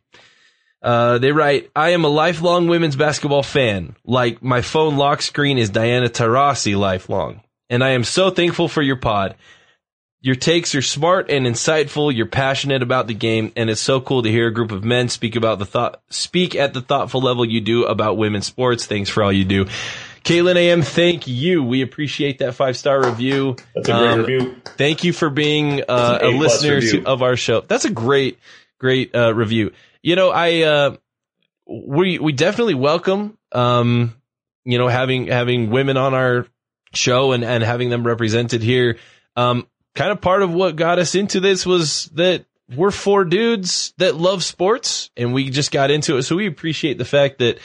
Uh, 0.84 1.18
they 1.18 1.32
write, 1.32 1.72
I 1.76 1.92
am 1.92 2.04
a 2.04 2.10
lifelong 2.10 2.68
women's 2.68 2.98
basketball 2.98 3.44
fan. 3.44 3.96
Like 4.04 4.44
my 4.44 4.62
phone 4.62 4.98
lock 4.98 5.22
screen 5.22 5.58
is 5.58 5.70
Diana 5.70 6.10
Taurasi 6.10 6.78
lifelong. 6.78 7.42
And 7.70 7.84
I 7.84 7.92
am 7.92 8.04
so 8.04 8.30
thankful 8.30 8.68
for 8.68 8.82
your 8.82 8.98
pod. 8.98 9.36
Your 10.24 10.36
takes 10.36 10.74
are 10.74 10.82
smart 10.82 11.30
and 11.30 11.46
insightful. 11.46 12.16
You're 12.16 12.26
passionate 12.26 12.82
about 12.82 13.08
the 13.08 13.14
game, 13.14 13.52
and 13.58 13.70
it's 13.70 13.82
so 13.82 14.00
cool 14.00 14.24
to 14.24 14.32
hear 14.32 14.48
a 14.48 14.54
group 14.54 14.72
of 14.72 14.82
men 14.82 15.10
speak 15.10 15.36
about 15.36 15.60
the 15.60 15.66
thought, 15.66 16.02
speak 16.10 16.56
at 16.56 16.74
the 16.74 16.80
thoughtful 16.80 17.20
level 17.20 17.44
you 17.44 17.60
do 17.60 17.84
about 17.84 18.16
women's 18.16 18.46
sports. 18.46 18.86
Thanks 18.86 19.10
for 19.10 19.22
all 19.22 19.34
you 19.34 19.44
do. 19.44 19.66
Caitlin 20.24 20.56
AM, 20.56 20.82
thank 20.82 21.28
you. 21.28 21.62
We 21.62 21.82
appreciate 21.82 22.40
that 22.40 22.54
five 22.54 22.78
star 22.78 23.04
review. 23.04 23.58
That's 23.76 23.90
a 23.90 23.92
great 23.92 24.12
um, 24.12 24.20
review. 24.20 24.56
Thank 24.78 25.04
you 25.04 25.12
for 25.12 25.30
being 25.30 25.82
uh, 25.90 26.20
a 26.22 26.30
listener 26.30 26.80
to, 26.80 27.04
of 27.04 27.22
our 27.22 27.36
show. 27.36 27.60
That's 27.60 27.84
a 27.84 27.90
great, 27.90 28.40
great 28.80 29.14
uh, 29.14 29.36
review. 29.36 29.74
You 30.02 30.16
know, 30.16 30.30
I 30.30 30.62
uh, 30.62 30.96
we 31.68 32.18
we 32.20 32.32
definitely 32.32 32.76
welcome 32.76 33.38
um, 33.52 34.16
you 34.64 34.78
know 34.78 34.88
having 34.88 35.28
having 35.28 35.70
women 35.70 35.98
on 35.98 36.14
our 36.14 36.48
show 36.94 37.34
and 37.34 37.44
and 37.44 37.62
having 37.62 37.90
them 37.90 38.08
represented 38.08 38.64
here. 38.64 39.00
Um, 39.36 39.68
kind 39.96 40.12
of 40.12 40.22
part 40.22 40.42
of 40.42 40.54
what 40.54 40.76
got 40.76 41.00
us 41.00 41.16
into 41.16 41.40
this 41.40 41.66
was 41.66 42.06
that 42.14 42.46
we're 42.76 42.92
four 42.92 43.26
dudes 43.26 43.94
that 43.98 44.16
love 44.16 44.44
sports 44.44 45.12
and 45.16 45.34
we 45.34 45.50
just 45.50 45.72
got 45.72 45.92
into 45.92 46.18
it. 46.18 46.24
So 46.24 46.36
we 46.36 46.48
appreciate 46.48 46.98
the 46.98 47.06
fact 47.06 47.40
that 47.40 47.60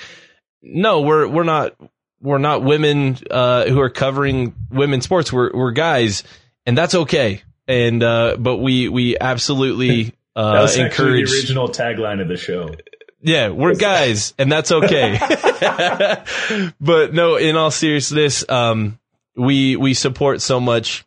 no, 0.63 1.01
we're, 1.03 1.27
we're 1.27 1.45
not, 1.45 1.77
we're 2.21 2.39
not 2.39 2.63
women, 2.63 3.17
uh, 3.31 3.67
who 3.67 3.81
are 3.81 3.91
covering 3.91 4.55
women's 4.71 5.05
sports. 5.05 5.33
We're, 5.33 5.53
we're 5.55 5.73
guys 5.73 6.25
and 6.67 6.77
that's 6.77 6.95
okay. 6.95 7.43
And, 7.67 8.03
uh, 8.03 8.37
but 8.39 8.57
we, 8.57 8.89
we 8.89 9.19
absolutely, 9.19 10.15
uh, 10.37 10.53
that 10.53 10.63
was 10.63 10.77
encourage 10.77 11.31
the 11.31 11.37
original 11.37 11.69
tagline 11.69 12.21
of 12.21 12.29
the 12.29 12.37
show. 12.37 12.75
Yeah, 13.21 13.51
we're 13.51 13.75
guys 13.75 14.35
and 14.39 14.51
that's 14.51 14.71
okay. 14.71 15.19
but 16.81 17.15
no, 17.15 17.37
in 17.37 17.57
all 17.57 17.71
seriousness, 17.71 18.49
um, 18.49 18.99
we, 19.37 19.77
we 19.77 19.95
support 19.95 20.41
so 20.43 20.61
much 20.61 21.05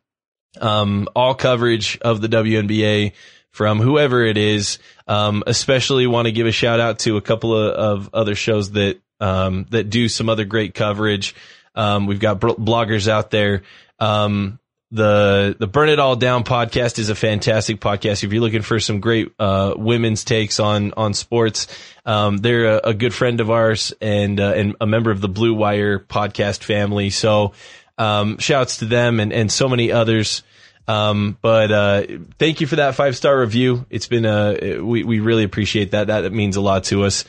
um, 0.60 1.08
all 1.16 1.36
coverage 1.36 1.98
of 2.02 2.22
the 2.22 2.28
WNBA 2.28 3.14
from 3.52 3.80
whoever 3.80 4.24
it 4.24 4.38
is. 4.38 4.80
Um, 5.08 5.44
especially 5.46 6.08
want 6.08 6.28
to 6.28 6.32
give 6.32 6.48
a 6.48 6.52
shout 6.52 6.80
out 6.80 7.00
to 7.00 7.18
a 7.18 7.22
couple 7.22 7.56
of, 7.56 7.74
of 7.74 8.10
other 8.14 8.36
shows 8.36 8.72
that 8.72 9.00
um, 9.20 9.66
that 9.70 9.90
do 9.90 10.10
some 10.10 10.30
other 10.30 10.46
great 10.46 10.74
coverage. 10.74 11.36
Um, 11.76 12.08
we've 12.08 12.20
got 12.20 12.40
bloggers 12.40 13.08
out 13.08 13.30
there. 13.30 13.64
Um, 14.00 14.60
the 14.92 15.56
the 15.58 15.68
Burn 15.68 15.88
It 15.88 16.00
All 16.00 16.18
Down 16.18 16.44
podcast 16.44 17.00
is 17.00 17.10
a 17.10 17.16
fantastic 17.16 17.80
podcast. 17.80 18.24
If 18.24 18.34
you're 18.34 18.42
looking 18.42 18.62
for 18.62 18.80
some 18.80 19.00
great 19.00 19.32
uh, 19.40 19.74
women's 19.78 20.26
takes 20.26 20.60
on 20.60 20.92
on 20.98 21.14
sports, 21.14 21.68
um, 22.06 22.38
they're 22.38 22.78
a, 22.78 22.90
a, 22.90 22.94
good 22.94 23.14
friend 23.14 23.40
of 23.40 23.50
ours 23.50 23.94
and 24.02 24.40
uh, 24.40 24.54
and 24.54 24.76
a 24.82 24.86
member 24.86 25.10
of 25.10 25.22
the 25.22 25.30
Blue 25.30 25.54
Wire 25.54 25.98
podcast 25.98 26.64
family. 26.64 27.10
So 27.10 27.54
um, 28.02 28.38
shouts 28.40 28.78
to 28.78 28.86
them 28.86 29.20
and, 29.20 29.32
and 29.32 29.52
so 29.52 29.70
many 29.70 29.92
others. 29.92 30.42
Um, 30.88 31.38
but, 31.42 31.72
uh, 31.72 32.04
thank 32.40 32.60
you 32.60 32.68
for 32.68 32.78
that 32.78 32.96
five 32.96 33.16
star 33.16 33.40
review. 33.40 33.86
It's 33.92 34.08
been, 34.08 34.26
uh, 34.26 34.80
we, 34.82 35.04
we 35.04 35.20
really 35.20 35.44
appreciate 35.44 35.92
that. 35.92 36.08
That 36.08 36.34
means 36.34 36.56
a 36.56 36.62
lot 36.62 36.86
to 36.86 37.04
us. 37.04 37.26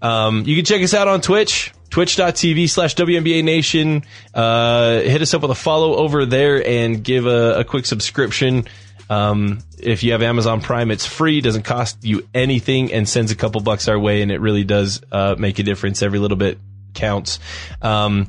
Um, 0.00 0.44
you 0.46 0.56
can 0.56 0.64
check 0.64 0.82
us 0.82 0.94
out 0.94 1.08
on 1.08 1.20
Twitch, 1.20 1.72
twitch.tv 1.90 2.70
slash 2.70 2.94
WNBA 2.94 3.44
Nation. 3.44 4.02
Uh, 4.32 5.00
hit 5.00 5.20
us 5.20 5.34
up 5.34 5.42
with 5.42 5.50
a 5.50 5.54
follow 5.54 5.96
over 5.96 6.24
there 6.24 6.66
and 6.66 7.04
give 7.04 7.26
a, 7.26 7.60
a 7.60 7.64
quick 7.64 7.84
subscription. 7.84 8.64
Um, 9.10 9.58
if 9.78 10.02
you 10.02 10.12
have 10.12 10.22
Amazon 10.22 10.62
Prime, 10.62 10.90
it's 10.90 11.04
free, 11.04 11.42
doesn't 11.42 11.64
cost 11.64 12.02
you 12.02 12.26
anything, 12.32 12.92
and 12.94 13.06
sends 13.06 13.30
a 13.30 13.36
couple 13.36 13.60
bucks 13.60 13.86
our 13.88 13.98
way, 13.98 14.22
and 14.22 14.32
it 14.32 14.40
really 14.40 14.64
does 14.64 15.02
uh, 15.12 15.36
make 15.38 15.58
a 15.58 15.62
difference. 15.62 16.02
Every 16.02 16.18
little 16.18 16.38
bit 16.38 16.58
counts. 16.94 17.38
Um, 17.82 18.28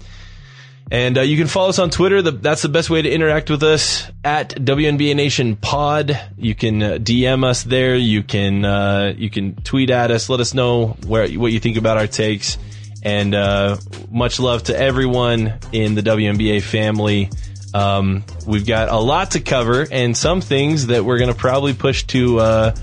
and 0.91 1.17
uh, 1.17 1.21
you 1.21 1.36
can 1.36 1.48
follow 1.48 1.69
us 1.69 1.80
on 1.80 1.89
Twitter. 1.89 2.21
The, 2.21 2.32
that's 2.32 2.62
the 2.62 2.69
best 2.69 2.89
way 2.89 3.02
to 3.02 3.10
interact 3.10 3.50
with 3.50 3.63
us 3.63 4.10
at 4.24 4.50
WNBA 4.50 5.15
Nation 5.15 5.56
Pod. 5.56 6.19
You 6.38 6.54
can 6.54 6.84
uh, 6.84 6.89
DM 6.98 7.43
us 7.43 7.63
there. 7.63 7.95
You 7.95 8.21
can 8.21 8.63
uh, 8.63 9.13
you 9.17 9.30
can 9.30 9.56
tweet 9.56 9.89
at 9.89 10.12
us. 10.12 10.30
Let 10.30 10.39
us 10.39 10.54
know 10.54 10.89
where 11.08 11.28
what 11.30 11.52
you 11.52 11.60
think 11.60 11.78
about 11.78 11.98
our 11.98 12.08
takes. 12.08 12.58
And 13.02 13.36
uh, 13.36 13.78
much 14.10 14.39
love 14.39 14.63
to 14.63 14.78
everyone 14.78 15.60
in 15.71 15.95
the 15.95 16.02
WNBA 16.02 16.62
family. 16.62 17.30
Um, 17.74 18.24
we've 18.48 18.65
got 18.65 18.89
a 18.89 18.98
lot 18.98 19.32
to 19.32 19.41
cover 19.41 19.86
and 19.91 20.15
some 20.15 20.41
things 20.41 20.88
that 20.88 21.04
we're 21.04 21.17
going 21.17 21.32
to 21.32 21.38
probably 21.38 21.73
push 21.73 22.04
to 22.06 22.40
uh, 22.40 22.75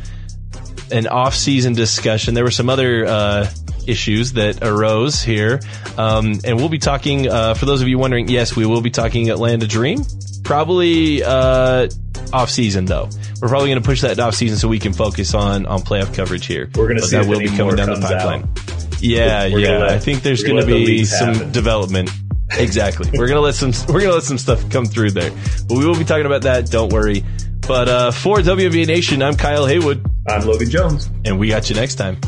an 0.92 1.07
off-season 1.07 1.72
discussion. 1.72 2.34
There 2.34 2.44
were 2.44 2.50
some 2.50 2.68
other 2.68 3.07
uh, 3.07 3.50
issues 3.88 4.32
that 4.34 4.62
arose 4.62 5.22
here. 5.22 5.60
Um, 5.96 6.40
and 6.44 6.56
we'll 6.56 6.68
be 6.68 6.78
talking, 6.78 7.28
uh, 7.28 7.54
for 7.54 7.66
those 7.66 7.82
of 7.82 7.88
you 7.88 7.98
wondering, 7.98 8.28
yes, 8.28 8.56
we 8.56 8.66
will 8.66 8.80
be 8.80 8.90
talking 8.90 9.30
Atlanta 9.30 9.66
Dream. 9.66 10.04
Probably, 10.44 11.22
uh, 11.22 11.88
off 12.32 12.50
season 12.50 12.86
though. 12.86 13.08
We're 13.40 13.48
probably 13.48 13.68
going 13.68 13.82
to 13.82 13.86
push 13.86 14.00
that 14.02 14.18
off 14.18 14.34
season 14.34 14.58
so 14.58 14.68
we 14.68 14.78
can 14.78 14.92
focus 14.92 15.34
on, 15.34 15.66
on 15.66 15.80
playoff 15.80 16.14
coverage 16.14 16.46
here. 16.46 16.70
We're 16.74 16.88
going 16.88 16.98
to 16.98 17.06
see 17.06 17.16
that 17.16 17.26
will 17.26 17.38
be 17.38 17.48
coming 17.48 17.76
down 17.76 17.88
the 17.88 18.00
pipeline. 18.00 18.42
Out. 18.42 19.02
Yeah, 19.02 19.48
we're 19.48 19.58
yeah. 19.58 19.78
Let, 19.78 19.90
I 19.90 19.98
think 19.98 20.22
there's 20.22 20.42
going 20.44 20.60
to 20.60 20.66
be 20.66 21.04
some 21.04 21.34
happen. 21.34 21.52
development. 21.52 22.10
Exactly. 22.54 23.10
we're 23.18 23.28
gonna 23.28 23.40
let 23.40 23.54
some 23.54 23.72
we're 23.88 24.02
gonna 24.02 24.12
let 24.12 24.24
some 24.24 24.36
stuff 24.36 24.68
come 24.68 24.84
through 24.84 25.12
there, 25.12 25.30
but 25.66 25.78
we 25.78 25.86
will 25.86 25.96
be 25.96 26.04
talking 26.04 26.26
about 26.26 26.42
that. 26.42 26.70
Don't 26.70 26.92
worry. 26.92 27.24
But 27.66 27.88
uh, 27.88 28.10
for 28.10 28.40
WNBA 28.40 28.86
Nation, 28.86 29.22
I'm 29.22 29.36
Kyle 29.36 29.64
Haywood. 29.64 30.04
I'm 30.28 30.44
Logan 30.44 30.68
Jones, 30.68 31.08
and 31.24 31.38
we 31.38 31.48
got 31.48 31.70
you 31.70 31.76
next 31.76 31.94
time. 31.94 32.18